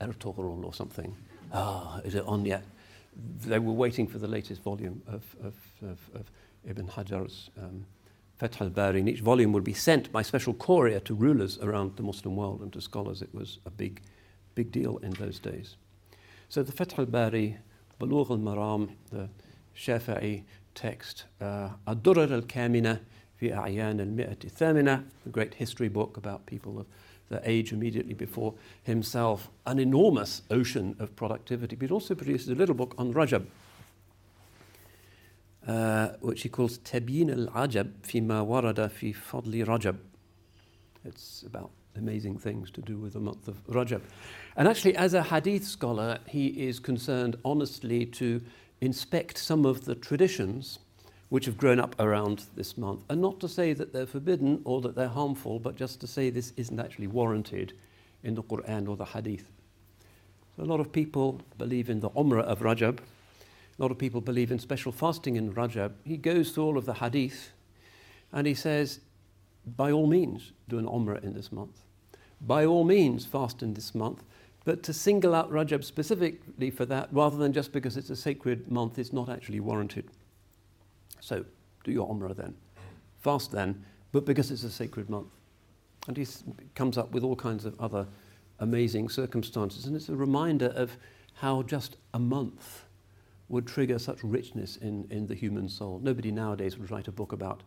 Ertugrul 0.00 0.64
or 0.64 0.72
something. 0.72 1.16
Ah, 1.52 2.00
is 2.04 2.14
it 2.14 2.24
on 2.26 2.44
yet? 2.44 2.62
They 3.40 3.58
were 3.58 3.72
waiting 3.72 4.06
for 4.06 4.18
the 4.18 4.28
latest 4.28 4.62
volume 4.62 5.02
of, 5.06 5.24
of, 5.42 5.54
of, 5.82 5.98
of 6.14 6.30
Ibn 6.66 6.86
Hajar's 6.86 7.50
um, 7.60 7.84
Fath 8.36 8.60
al-Bari, 8.60 9.00
and 9.00 9.08
each 9.08 9.20
volume 9.20 9.52
would 9.52 9.64
be 9.64 9.74
sent 9.74 10.10
by 10.10 10.22
special 10.22 10.54
courier 10.54 11.00
to 11.00 11.14
rulers 11.14 11.58
around 11.58 11.96
the 11.96 12.02
Muslim 12.02 12.36
world 12.36 12.60
and 12.60 12.72
to 12.72 12.80
scholars. 12.80 13.22
It 13.22 13.32
was 13.34 13.58
a 13.66 13.70
big, 13.70 14.02
big 14.54 14.72
deal 14.72 14.98
in 14.98 15.10
those 15.12 15.38
days. 15.38 15.76
So 16.48 16.62
the 16.62 16.72
Fath 16.72 16.98
al-Bari, 16.98 17.56
Al-Maram, 18.00 18.90
the 19.10 19.28
Shafi'i 19.76 20.44
text, 20.74 21.24
Ad-Durar 21.40 22.30
al-Kamina 22.32 23.00
fi 23.36 23.50
A'yan 23.50 24.00
al-Mi'at 24.00 24.44
al-Thamina, 24.44 25.04
the 25.24 25.30
great 25.30 25.54
history 25.54 25.88
book 25.88 26.16
about 26.16 26.46
people 26.46 26.78
of 26.78 26.86
the 27.28 27.40
age 27.48 27.72
immediately 27.72 28.14
before 28.14 28.54
himself, 28.82 29.50
an 29.66 29.78
enormous 29.78 30.42
ocean 30.50 30.94
of 30.98 31.16
productivity. 31.16 31.74
But 31.74 31.88
he 31.88 31.92
also 31.94 32.14
produces 32.14 32.48
a 32.48 32.54
little 32.54 32.74
book 32.74 32.94
on 32.98 33.14
Rajab, 33.14 33.46
uh, 35.66 36.08
which 36.20 36.42
he 36.42 36.48
calls 36.50 36.78
Tabyin 36.78 37.30
al-Ajab 37.30 37.92
fi 38.02 38.20
ma 38.20 38.44
warada 38.44 38.90
fi 38.90 39.14
fadli 39.14 39.64
Rajab. 39.64 39.96
It's 41.04 41.42
about 41.42 41.70
amazing 41.96 42.38
things 42.38 42.70
to 42.72 42.80
do 42.80 42.98
with 42.98 43.12
the 43.12 43.20
month 43.20 43.48
of 43.48 43.64
Rajab. 43.66 44.02
And 44.56 44.68
actually, 44.68 44.96
as 44.96 45.14
a 45.14 45.22
hadith 45.22 45.64
scholar, 45.64 46.18
he 46.26 46.48
is 46.48 46.78
concerned 46.78 47.36
honestly 47.44 48.06
to 48.06 48.40
inspect 48.80 49.38
some 49.38 49.64
of 49.64 49.84
the 49.84 49.94
traditions 49.94 50.78
which 51.28 51.46
have 51.46 51.56
grown 51.56 51.80
up 51.80 51.98
around 52.00 52.44
this 52.54 52.76
month. 52.76 53.02
And 53.08 53.20
not 53.20 53.40
to 53.40 53.48
say 53.48 53.72
that 53.72 53.92
they're 53.92 54.06
forbidden 54.06 54.60
or 54.64 54.80
that 54.82 54.94
they're 54.94 55.08
harmful, 55.08 55.58
but 55.58 55.76
just 55.76 56.00
to 56.00 56.06
say 56.06 56.30
this 56.30 56.52
isn't 56.56 56.78
actually 56.78 57.06
warranted 57.06 57.72
in 58.22 58.34
the 58.34 58.42
Quran 58.42 58.88
or 58.88 58.96
the 58.96 59.04
hadith. 59.04 59.50
So 60.56 60.62
a 60.62 60.66
lot 60.66 60.80
of 60.80 60.92
people 60.92 61.40
believe 61.58 61.90
in 61.90 62.00
the 62.00 62.10
Umrah 62.10 62.44
of 62.44 62.60
Rajab, 62.60 62.98
a 62.98 63.82
lot 63.82 63.90
of 63.90 63.98
people 63.98 64.20
believe 64.20 64.52
in 64.52 64.58
special 64.60 64.92
fasting 64.92 65.34
in 65.34 65.52
Rajab. 65.52 65.92
He 66.04 66.16
goes 66.16 66.52
through 66.52 66.64
all 66.64 66.78
of 66.78 66.86
the 66.86 66.94
hadith 66.94 67.50
and 68.32 68.46
he 68.46 68.54
says, 68.54 69.00
by 69.76 69.90
all 69.90 70.06
means, 70.06 70.52
do 70.68 70.78
an 70.78 70.86
Umrah 70.86 71.22
in 71.22 71.34
this 71.34 71.50
month. 71.50 71.80
By 72.40 72.66
all 72.66 72.84
means, 72.84 73.24
fast 73.24 73.62
in 73.62 73.74
this 73.74 73.94
month. 73.94 74.22
But 74.64 74.82
to 74.84 74.92
single 74.92 75.34
out 75.34 75.50
Rajab 75.50 75.84
specifically 75.84 76.70
for 76.70 76.86
that, 76.86 77.08
rather 77.12 77.36
than 77.36 77.52
just 77.52 77.72
because 77.72 77.96
it's 77.96 78.10
a 78.10 78.16
sacred 78.16 78.70
month, 78.70 78.98
is 78.98 79.12
not 79.12 79.28
actually 79.28 79.60
warranted. 79.60 80.10
So, 81.20 81.44
do 81.84 81.92
your 81.92 82.08
Umrah 82.08 82.36
then. 82.36 82.54
Fast 83.20 83.52
then, 83.52 83.84
but 84.12 84.24
because 84.24 84.50
it's 84.50 84.64
a 84.64 84.70
sacred 84.70 85.08
month. 85.08 85.28
And 86.08 86.16
he 86.16 86.26
comes 86.74 86.98
up 86.98 87.12
with 87.12 87.24
all 87.24 87.36
kinds 87.36 87.64
of 87.64 87.78
other 87.80 88.06
amazing 88.58 89.08
circumstances. 89.08 89.86
And 89.86 89.96
it's 89.96 90.08
a 90.08 90.16
reminder 90.16 90.72
of 90.76 90.96
how 91.34 91.62
just 91.62 91.96
a 92.12 92.18
month 92.18 92.84
would 93.48 93.66
trigger 93.66 93.98
such 93.98 94.22
richness 94.22 94.76
in, 94.76 95.06
in 95.10 95.26
the 95.26 95.34
human 95.34 95.68
soul. 95.68 96.00
Nobody 96.02 96.30
nowadays 96.30 96.78
would 96.78 96.90
write 96.90 97.08
a 97.08 97.12
book 97.12 97.32
about 97.32 97.62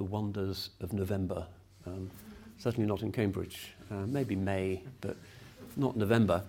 the 0.00 0.04
wonders 0.04 0.70
of 0.80 0.94
November. 0.94 1.46
Um, 1.86 2.10
certainly 2.56 2.88
not 2.88 3.02
in 3.02 3.12
Cambridge. 3.12 3.74
Uh, 3.90 4.06
maybe 4.06 4.34
May, 4.34 4.82
but 5.02 5.14
not 5.76 5.94
November. 5.94 6.42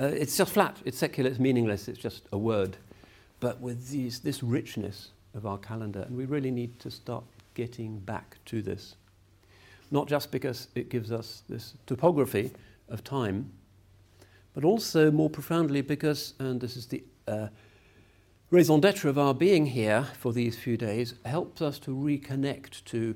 Uh, 0.00 0.06
it's 0.06 0.36
just 0.36 0.52
flat. 0.52 0.76
It's 0.84 0.98
secular. 0.98 1.30
It's 1.30 1.38
meaningless. 1.38 1.86
It's 1.86 2.00
just 2.00 2.24
a 2.32 2.38
word. 2.38 2.76
But 3.38 3.60
with 3.60 3.88
these, 3.90 4.18
this 4.18 4.42
richness 4.42 5.10
of 5.32 5.46
our 5.46 5.58
calendar, 5.58 6.02
and 6.08 6.16
we 6.16 6.24
really 6.24 6.50
need 6.50 6.80
to 6.80 6.90
start 6.90 7.22
getting 7.54 8.00
back 8.00 8.36
to 8.46 8.62
this. 8.62 8.96
Not 9.92 10.08
just 10.08 10.32
because 10.32 10.66
it 10.74 10.88
gives 10.88 11.12
us 11.12 11.44
this 11.48 11.74
topography 11.86 12.50
of 12.88 13.04
time, 13.04 13.52
but 14.54 14.64
also 14.64 15.12
more 15.12 15.30
profoundly 15.30 15.82
because, 15.82 16.34
and 16.40 16.60
this 16.60 16.76
is 16.76 16.86
the 16.86 17.04
uh, 17.28 17.46
raison 18.50 18.80
d'etre 18.80 19.10
of 19.10 19.18
our 19.18 19.34
being 19.34 19.66
here 19.66 20.04
for 20.18 20.32
these 20.32 20.58
few 20.58 20.76
days 20.76 21.14
helps 21.26 21.60
us 21.60 21.78
to 21.78 21.94
reconnect 21.94 22.82
to 22.84 23.14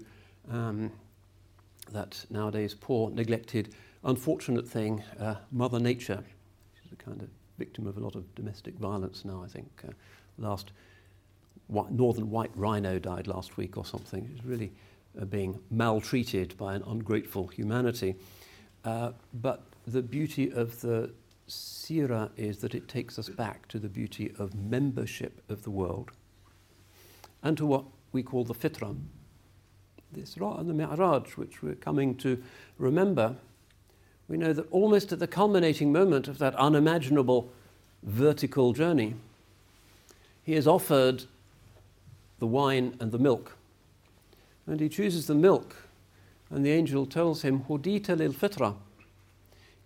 um, 0.50 0.92
that 1.90 2.26
nowadays 2.28 2.74
poor, 2.74 3.10
neglected, 3.10 3.74
unfortunate 4.04 4.68
thing, 4.68 5.02
uh, 5.18 5.36
Mother 5.50 5.80
Nature. 5.80 6.22
She's 6.82 6.92
a 6.92 6.96
kind 6.96 7.22
of 7.22 7.28
victim 7.56 7.86
of 7.86 7.96
a 7.96 8.00
lot 8.00 8.14
of 8.14 8.34
domestic 8.34 8.74
violence 8.74 9.24
now, 9.24 9.42
I 9.42 9.48
think. 9.48 9.68
Uh, 9.86 9.92
last 10.36 10.72
northern 11.68 12.28
white 12.28 12.50
rhino 12.54 12.98
died 12.98 13.26
last 13.26 13.56
week 13.56 13.78
or 13.78 13.86
something. 13.86 14.28
She's 14.30 14.44
really 14.44 14.72
uh, 15.18 15.24
being 15.24 15.58
maltreated 15.70 16.56
by 16.58 16.74
an 16.74 16.82
ungrateful 16.86 17.48
humanity. 17.48 18.16
Uh, 18.84 19.12
but 19.32 19.62
the 19.86 20.02
beauty 20.02 20.52
of 20.52 20.78
the 20.82 21.10
Sirah 21.48 22.30
is 22.36 22.58
that 22.58 22.74
it 22.74 22.88
takes 22.88 23.18
us 23.18 23.28
back 23.28 23.68
to 23.68 23.78
the 23.78 23.88
beauty 23.88 24.32
of 24.38 24.54
membership 24.54 25.42
of 25.48 25.62
the 25.62 25.70
world 25.70 26.12
and 27.42 27.56
to 27.56 27.66
what 27.66 27.84
we 28.12 28.22
call 28.22 28.44
the 28.44 28.54
fitrah. 28.54 28.96
The 30.12 30.20
Isra 30.20 30.60
and 30.60 30.68
the 30.68 30.74
Mi'raj, 30.74 31.36
which 31.36 31.62
we're 31.62 31.74
coming 31.74 32.14
to 32.16 32.42
remember, 32.78 33.36
we 34.28 34.36
know 34.36 34.52
that 34.52 34.70
almost 34.70 35.12
at 35.12 35.18
the 35.18 35.26
culminating 35.26 35.92
moment 35.92 36.28
of 36.28 36.38
that 36.38 36.54
unimaginable 36.56 37.50
vertical 38.02 38.72
journey, 38.72 39.14
he 40.42 40.54
is 40.54 40.66
offered 40.66 41.24
the 42.38 42.46
wine 42.46 42.96
and 43.00 43.12
the 43.12 43.18
milk. 43.18 43.56
And 44.66 44.80
he 44.80 44.88
chooses 44.88 45.26
the 45.26 45.34
milk, 45.34 45.76
and 46.50 46.64
the 46.64 46.70
angel 46.70 47.06
tells 47.06 47.42
him, 47.42 47.64
Hudita 47.64 48.16
lil 48.16 48.32
fitra 48.32 48.76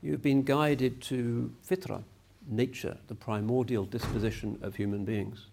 You've 0.06 0.22
been 0.22 0.44
guided 0.44 1.02
to 1.02 1.52
fitra, 1.68 2.04
nature, 2.46 2.96
the 3.08 3.16
primordial 3.16 3.84
disposition 3.84 4.56
of 4.62 4.76
human 4.76 5.04
beings. 5.04 5.48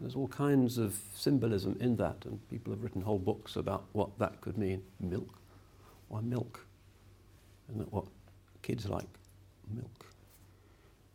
There's 0.00 0.16
all 0.16 0.26
kinds 0.26 0.76
of 0.76 0.98
symbolism 1.14 1.76
in 1.78 1.94
that, 1.98 2.16
and 2.24 2.40
people 2.50 2.72
have 2.72 2.82
written 2.82 3.00
whole 3.00 3.20
books 3.20 3.54
about 3.54 3.84
what 3.92 4.18
that 4.18 4.40
could 4.40 4.58
mean. 4.58 4.82
Milk. 4.98 5.38
Why 6.08 6.20
milk? 6.20 6.66
Isn't 7.68 7.78
that 7.78 7.92
what 7.92 8.06
kids 8.62 8.88
like? 8.88 9.06
Milk. 9.72 10.06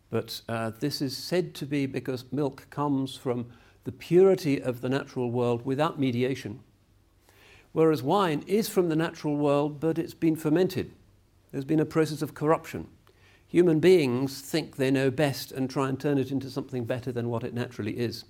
But 0.09 0.39
uh, 0.47 0.71
this 0.79 1.01
is 1.01 1.17
said 1.17 1.53
to 1.55 1.65
be 1.65 1.87
because 1.87 2.23
milk 2.31 2.67
comes 2.69 3.17
from 3.17 3.47
the 3.83 3.91
purity 3.91 4.61
of 4.61 4.79
the 4.79 4.87
natural 4.87 5.29
world 5.29 5.65
without 5.65 5.99
mediation. 5.99 6.61
Whereas 7.73 8.01
wine 8.01 8.45
is 8.47 8.69
from 8.69 8.87
the 8.87 8.95
natural 8.95 9.35
world, 9.35 9.81
but 9.81 9.99
it's 9.99 10.13
been 10.13 10.37
fermented. 10.37 10.93
There's 11.51 11.65
been 11.65 11.79
a 11.79 11.85
process 11.85 12.21
of 12.21 12.33
corruption. 12.33 12.87
Human 13.47 13.79
beings 13.79 14.41
think 14.41 14.75
they 14.75 14.91
know 14.91 15.09
best 15.09 15.51
and 15.51 15.69
try 15.69 15.89
and 15.89 15.99
turn 15.99 16.19
it 16.19 16.31
into 16.31 16.49
something 16.49 16.85
better 16.85 17.11
than 17.11 17.29
what 17.29 17.43
it 17.43 17.53
naturally 17.53 17.97
is. 17.97 18.25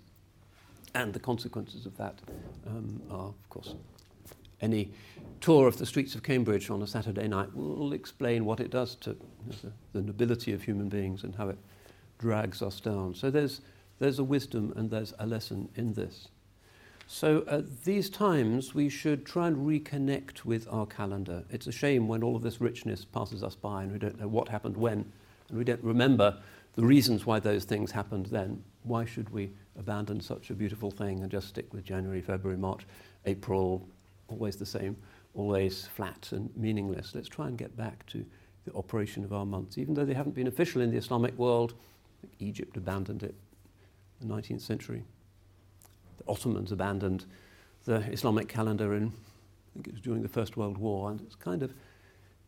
And 0.95 1.13
the 1.13 1.19
consequences 1.19 1.86
of 1.86 1.97
that 1.97 2.19
um, 2.65 3.01
are, 3.12 3.27
of 3.27 3.49
course, 3.49 3.75
any 4.62 4.91
tour 5.41 5.67
of 5.67 5.77
the 5.77 5.86
streets 5.86 6.15
of 6.15 6.23
Cambridge 6.23 6.69
on 6.69 6.82
a 6.82 6.88
Saturday 6.88 7.27
night 7.27 7.53
will 7.55 7.93
explain 7.93 8.45
what 8.45 8.60
it 8.60 8.71
does 8.71 8.95
to 8.95 9.15
the, 9.47 9.71
the 9.93 10.01
nobility 10.01 10.53
of 10.53 10.63
human 10.63 10.89
beings 10.89 11.23
and 11.23 11.36
how 11.36 11.49
it 11.49 11.58
drags 12.17 12.62
us 12.62 12.79
down. 12.79 13.13
So 13.13 13.29
there's, 13.29 13.62
there's 13.99 14.19
a 14.19 14.23
wisdom 14.23 14.73
and 14.75 14.89
there's 14.89 15.13
a 15.19 15.25
lesson 15.25 15.69
in 15.75 15.93
this. 15.93 16.29
So 17.11 17.43
at 17.47 17.85
these 17.85 18.07
times, 18.07 18.75
we 18.75 18.87
should 18.87 19.25
try 19.25 19.47
and 19.47 19.65
reconnect 19.65 20.45
with 20.45 20.67
our 20.69 20.85
calendar. 20.85 21.43
It's 21.49 21.65
a 21.65 21.71
shame 21.71 22.07
when 22.07 22.21
all 22.21 22.35
of 22.35 22.43
this 22.43 22.61
richness 22.61 23.03
passes 23.03 23.41
us 23.41 23.55
by 23.55 23.81
and 23.81 23.91
we 23.91 23.97
don't 23.97 24.19
know 24.19 24.27
what 24.27 24.47
happened 24.47 24.77
when, 24.77 25.11
and 25.49 25.57
we 25.57 25.63
don't 25.63 25.83
remember 25.83 26.37
the 26.75 26.85
reasons 26.85 27.25
why 27.25 27.39
those 27.39 27.63
things 27.63 27.89
happened 27.89 28.27
then. 28.27 28.63
Why 28.83 29.05
should 29.05 29.31
we 29.31 29.49
abandon 29.75 30.21
such 30.21 30.51
a 30.51 30.53
beautiful 30.53 30.91
thing 30.91 31.23
and 31.23 31.31
just 31.31 31.47
stick 31.47 31.73
with 31.73 31.83
January, 31.83 32.21
February, 32.21 32.59
March, 32.59 32.85
April, 33.25 33.89
always 34.27 34.55
the 34.57 34.65
same, 34.67 34.95
always 35.33 35.87
flat 35.87 36.31
and 36.31 36.55
meaningless? 36.55 37.15
Let's 37.15 37.27
try 37.27 37.47
and 37.47 37.57
get 37.57 37.75
back 37.75 38.05
to 38.09 38.23
the 38.65 38.73
operation 38.75 39.23
of 39.23 39.33
our 39.33 39.47
months, 39.47 39.79
even 39.79 39.95
though 39.95 40.05
they 40.05 40.13
haven't 40.13 40.35
been 40.35 40.45
official 40.45 40.79
in 40.79 40.91
the 40.91 40.97
Islamic 40.97 41.35
world. 41.39 41.73
Egypt 42.37 42.77
abandoned 42.77 43.23
it 43.23 43.33
in 44.21 44.27
the 44.27 44.35
19th 44.35 44.61
century. 44.61 45.03
Ottomans 46.29 46.71
abandoned 46.71 47.25
the 47.85 47.97
Islamic 48.11 48.47
calendar 48.47 48.93
in, 48.93 49.07
I 49.07 49.73
think 49.73 49.87
it 49.87 49.93
was 49.93 50.01
during 50.01 50.21
the 50.21 50.29
First 50.29 50.57
World 50.57 50.77
War, 50.77 51.09
and 51.11 51.21
it's 51.21 51.35
kind 51.35 51.63
of 51.63 51.73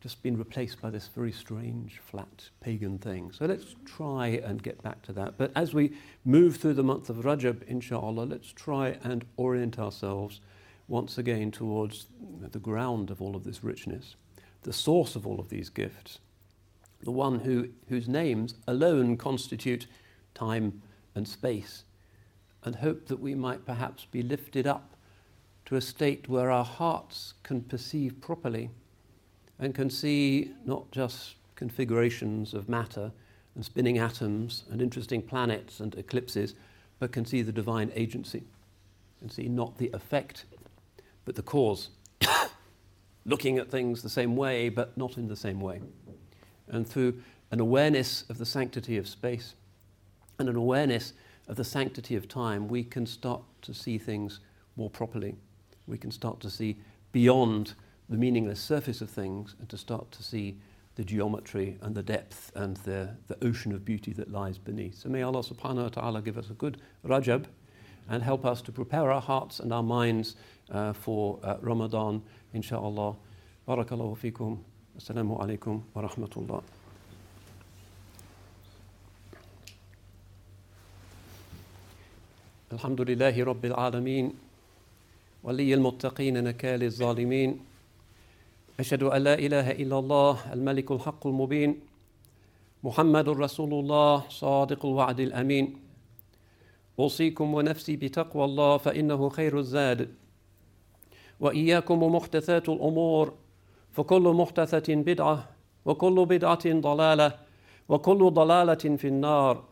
just 0.00 0.22
been 0.22 0.36
replaced 0.36 0.82
by 0.82 0.90
this 0.90 1.08
very 1.08 1.30
strange, 1.30 2.00
flat 2.04 2.50
pagan 2.60 2.98
thing. 2.98 3.30
So 3.30 3.46
let's 3.46 3.76
try 3.84 4.40
and 4.44 4.60
get 4.62 4.82
back 4.82 5.00
to 5.02 5.12
that. 5.12 5.38
But 5.38 5.52
as 5.54 5.72
we 5.72 5.92
move 6.24 6.56
through 6.56 6.74
the 6.74 6.82
month 6.82 7.08
of 7.08 7.18
Rajab, 7.18 7.62
inshallah, 7.68 8.24
let's 8.24 8.52
try 8.52 8.98
and 9.04 9.24
orient 9.36 9.78
ourselves 9.78 10.40
once 10.88 11.18
again 11.18 11.52
towards 11.52 12.06
the 12.40 12.58
ground 12.58 13.10
of 13.10 13.22
all 13.22 13.36
of 13.36 13.44
this 13.44 13.62
richness, 13.62 14.16
the 14.62 14.72
source 14.72 15.14
of 15.14 15.26
all 15.26 15.38
of 15.38 15.48
these 15.48 15.70
gifts, 15.70 16.18
the 17.02 17.12
one 17.12 17.40
who, 17.40 17.68
whose 17.88 18.08
names 18.08 18.54
alone 18.66 19.16
constitute 19.16 19.86
time 20.34 20.82
and 21.14 21.28
space, 21.28 21.84
and 22.64 22.76
hope 22.76 23.06
that 23.06 23.20
we 23.20 23.34
might 23.34 23.66
perhaps 23.66 24.06
be 24.10 24.22
lifted 24.22 24.66
up 24.66 24.94
to 25.64 25.76
a 25.76 25.80
state 25.80 26.28
where 26.28 26.50
our 26.50 26.64
hearts 26.64 27.34
can 27.42 27.62
perceive 27.62 28.20
properly 28.20 28.70
and 29.58 29.74
can 29.74 29.90
see 29.90 30.52
not 30.64 30.90
just 30.90 31.36
configurations 31.54 32.54
of 32.54 32.68
matter 32.68 33.12
and 33.54 33.64
spinning 33.64 33.98
atoms 33.98 34.64
and 34.70 34.80
interesting 34.80 35.22
planets 35.22 35.80
and 35.80 35.94
eclipses, 35.96 36.54
but 36.98 37.12
can 37.12 37.24
see 37.24 37.42
the 37.42 37.52
divine 37.52 37.90
agency 37.94 38.42
and 39.20 39.30
see 39.30 39.48
not 39.48 39.78
the 39.78 39.90
effect, 39.92 40.44
but 41.24 41.34
the 41.34 41.42
cause. 41.42 41.90
Looking 43.26 43.58
at 43.58 43.70
things 43.70 44.02
the 44.02 44.08
same 44.08 44.36
way, 44.36 44.68
but 44.68 44.96
not 44.96 45.16
in 45.16 45.28
the 45.28 45.36
same 45.36 45.60
way. 45.60 45.80
And 46.68 46.88
through 46.88 47.22
an 47.50 47.60
awareness 47.60 48.24
of 48.28 48.38
the 48.38 48.46
sanctity 48.46 48.96
of 48.96 49.06
space 49.06 49.54
and 50.38 50.48
an 50.48 50.56
awareness 50.56 51.12
of 51.52 51.56
the 51.56 51.64
sanctity 51.64 52.16
of 52.16 52.26
time, 52.28 52.66
we 52.66 52.82
can 52.82 53.04
start 53.04 53.42
to 53.60 53.74
see 53.74 53.98
things 53.98 54.40
more 54.74 54.88
properly. 54.88 55.36
We 55.86 55.98
can 55.98 56.10
start 56.10 56.40
to 56.40 56.48
see 56.48 56.78
beyond 57.12 57.74
the 58.08 58.16
meaningless 58.16 58.58
surface 58.58 59.02
of 59.02 59.10
things 59.10 59.54
and 59.60 59.68
to 59.68 59.76
start 59.76 60.10
to 60.12 60.22
see 60.22 60.56
the 60.94 61.04
geometry 61.04 61.76
and 61.82 61.94
the 61.94 62.02
depth 62.02 62.52
and 62.54 62.78
the, 62.78 63.10
the 63.28 63.36
ocean 63.44 63.70
of 63.74 63.84
beauty 63.84 64.14
that 64.14 64.32
lies 64.32 64.56
beneath. 64.56 64.94
So 64.94 65.10
may 65.10 65.20
Allah 65.20 65.42
subhanahu 65.42 65.82
wa 65.82 65.88
ta'ala 65.88 66.22
give 66.22 66.38
us 66.38 66.48
a 66.48 66.54
good 66.54 66.80
Rajab 67.04 67.44
and 68.08 68.22
help 68.22 68.46
us 68.46 68.62
to 68.62 68.72
prepare 68.72 69.12
our 69.12 69.20
hearts 69.20 69.60
and 69.60 69.74
our 69.74 69.82
minds 69.82 70.36
uh, 70.70 70.94
for 70.94 71.38
uh, 71.42 71.56
Ramadan, 71.60 72.22
inshaAllah. 72.54 73.14
Barakallahu 73.68 74.16
fikum. 74.16 74.58
Assalamu 74.98 75.38
alaikum 75.38 75.82
wa 75.92 76.08
rahmatullah. 76.08 76.81
الحمد 82.72 83.00
لله 83.00 83.44
رب 83.44 83.64
العالمين 83.64 84.32
ولي 85.44 85.74
المتقين 85.74 86.44
نكال 86.44 86.82
الظالمين. 86.82 87.60
أشهد 88.80 89.02
أن 89.02 89.22
لا 89.22 89.34
إله 89.34 89.70
إلا 89.70 89.98
الله 89.98 90.52
الملك 90.52 90.90
الحق 90.90 91.26
المبين 91.26 91.80
محمد 92.84 93.28
رسول 93.28 93.74
الله 93.74 94.24
صادق 94.28 94.86
الوعد 94.86 95.20
الأمين. 95.20 95.76
أوصيكم 96.98 97.54
ونفسي 97.54 97.96
بتقوى 97.96 98.44
الله 98.44 98.76
فإنه 98.76 99.28
خير 99.28 99.58
الزاد. 99.58 100.14
وإياكم 101.40 102.02
ومحدثات 102.02 102.68
الأمور 102.68 103.34
فكل 103.92 104.22
محدثة 104.22 104.94
بدعة 104.94 105.48
وكل 105.84 106.26
بدعة 106.26 106.66
ضلالة 106.66 107.38
وكل 107.88 108.30
ضلالة 108.30 108.96
في 108.96 109.08
النار. 109.08 109.71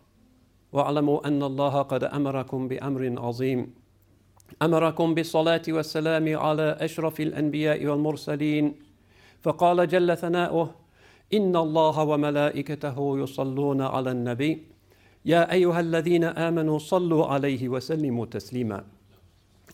واعلموا 0.72 1.26
أن 1.26 1.42
الله 1.42 1.82
قد 1.82 2.04
أمركم 2.04 2.68
بأمر 2.68 3.14
عظيم. 3.18 3.74
أمركم 4.62 5.14
بالصلاة 5.14 5.62
والسلام 5.68 6.38
على 6.38 6.76
أشرف 6.80 7.20
الأنبياء 7.20 7.86
والمرسلين. 7.86 8.74
فقال 9.42 9.88
جل 9.88 10.16
ثناؤه 10.16 10.70
إن 11.34 11.56
الله 11.56 12.04
وملائكته 12.04 13.18
يصلون 13.18 13.80
على 13.80 14.10
النبي. 14.10 14.62
يا 15.24 15.52
أيها 15.52 15.80
الذين 15.80 16.24
آمنوا 16.24 16.78
صلوا 16.78 17.26
عليه 17.26 17.68
وسلموا 17.68 18.26
تسليما. 18.26 18.84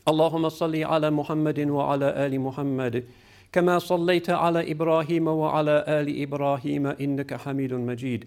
اللهم 0.09 0.49
صل 0.49 0.85
على 0.85 1.11
محمد 1.11 1.61
وعلى 1.61 2.27
آل 2.27 2.41
محمد 2.41 3.05
كما 3.53 3.79
صليت 3.79 4.31
على 4.31 4.73
إبراهيم 4.73 5.29
وعلى 5.29 5.85
آل 5.89 6.23
إبراهيم 6.23 6.87
إنك 6.87 7.35
حميد 7.35 7.75
مجيد. 7.75 8.25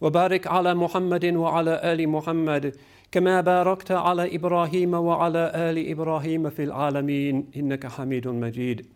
وبارك 0.00 0.46
على 0.46 0.74
محمد 0.74 1.24
وعلى 1.24 1.80
آل 1.92 2.08
محمد 2.08 2.76
كما 3.12 3.40
باركت 3.40 3.92
على 3.92 4.36
إبراهيم 4.36 4.94
وعلى 4.94 5.52
آل 5.54 5.90
إبراهيم 5.90 6.50
في 6.50 6.64
العالمين 6.64 7.46
إنك 7.56 7.86
حميد 7.86 8.28
مجيد. 8.28 8.86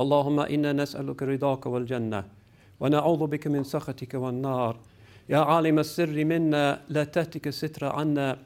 اللهم 0.00 0.40
إنا 0.40 0.72
نسألك 0.72 1.22
رضاك 1.22 1.66
والجنة 1.66 2.24
ونعوذ 2.80 3.26
بك 3.26 3.46
من 3.46 3.64
سخطك 3.64 4.14
والنار. 4.14 4.76
يا 5.28 5.38
عالم 5.38 5.78
السر 5.78 6.24
منا 6.24 6.80
لا 6.88 7.04
تهتك 7.04 7.46
الستر 7.46 7.86
عنا 7.86 8.38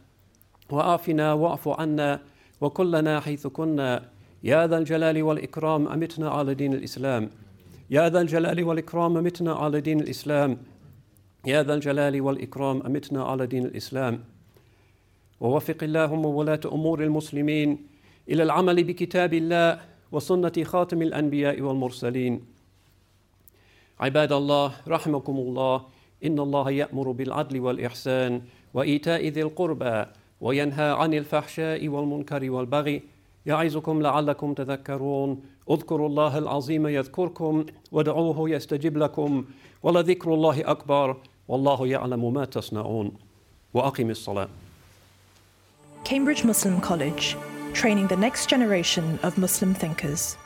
وآفنا 0.71 1.33
واعف 1.33 1.69
عنا 1.69 2.21
وكلنا 2.61 3.21
حيث 3.21 3.47
كنا. 3.47 4.03
يا 4.45 4.67
ذا 4.67 4.79
الجلال 4.79 5.23
والإكرام 5.23 5.89
أمتنا 5.89 6.31
على 6.31 6.55
دين 6.55 6.73
الإسلام. 6.75 7.31
يا 7.91 8.09
ذا 8.09 8.21
الجلال 8.21 8.65
والإكرام 8.65 9.17
أمتنا 9.17 9.53
على 9.55 9.81
دين 9.81 10.01
الإسلام. 10.01 10.59
يا 11.47 11.63
ذا 11.63 11.75
الجلال 11.75 12.21
والإكرام 12.21 12.83
أمتنا 12.83 13.25
على 13.25 13.47
دين 13.47 13.65
الإسلام. 13.65 14.25
ووفق 15.41 15.79
اللهم 15.83 16.27
ولاة 16.27 16.61
أمور 16.67 17.03
المسلمين 17.03 17.87
إلى 18.29 18.43
العمل 18.43 18.85
بكتاب 18.85 19.35
الله 19.35 19.81
وسنة 20.13 20.53
خاتم 20.65 21.03
الأنبياء 21.03 21.61
والمرسلين. 21.61 22.41
عباد 24.01 24.33
الله 24.33 24.73
رحمكم 24.89 25.37
الله 25.37 25.83
إن 26.25 26.39
الله 26.39 26.71
يأمر 26.71 27.11
بالعدل 27.11 27.61
والإحسان 27.61 28.43
وإيتاء 28.75 29.29
ذي 29.29 29.43
القربى 29.43 30.05
وينهى 30.41 30.91
عن 30.91 31.15
الفحشاء 31.15 31.89
والمنكر 31.89 32.51
والبغي. 32.51 33.03
يعظكم 33.47 34.03
لعلكم 34.03 34.55
تذكرون. 34.55 35.43
اذكروا 35.71 36.09
الله 36.09 36.39
العظيم 36.39 36.87
يذكركم 36.87 37.67
ودعوه 37.93 38.51
يستجب 38.51 38.97
لكم. 38.97 39.45
ولذكر 39.83 40.35
الله 40.35 40.71
أكبر. 40.71 41.17
Cambridge 46.05 46.45
Muslim 46.45 46.81
College, 46.81 47.37
training 47.73 48.09
the 48.09 48.17
next 48.17 48.49
generation 48.49 49.19
of 49.23 49.39
Muslim 49.39 49.75
thinkers. 49.75 50.37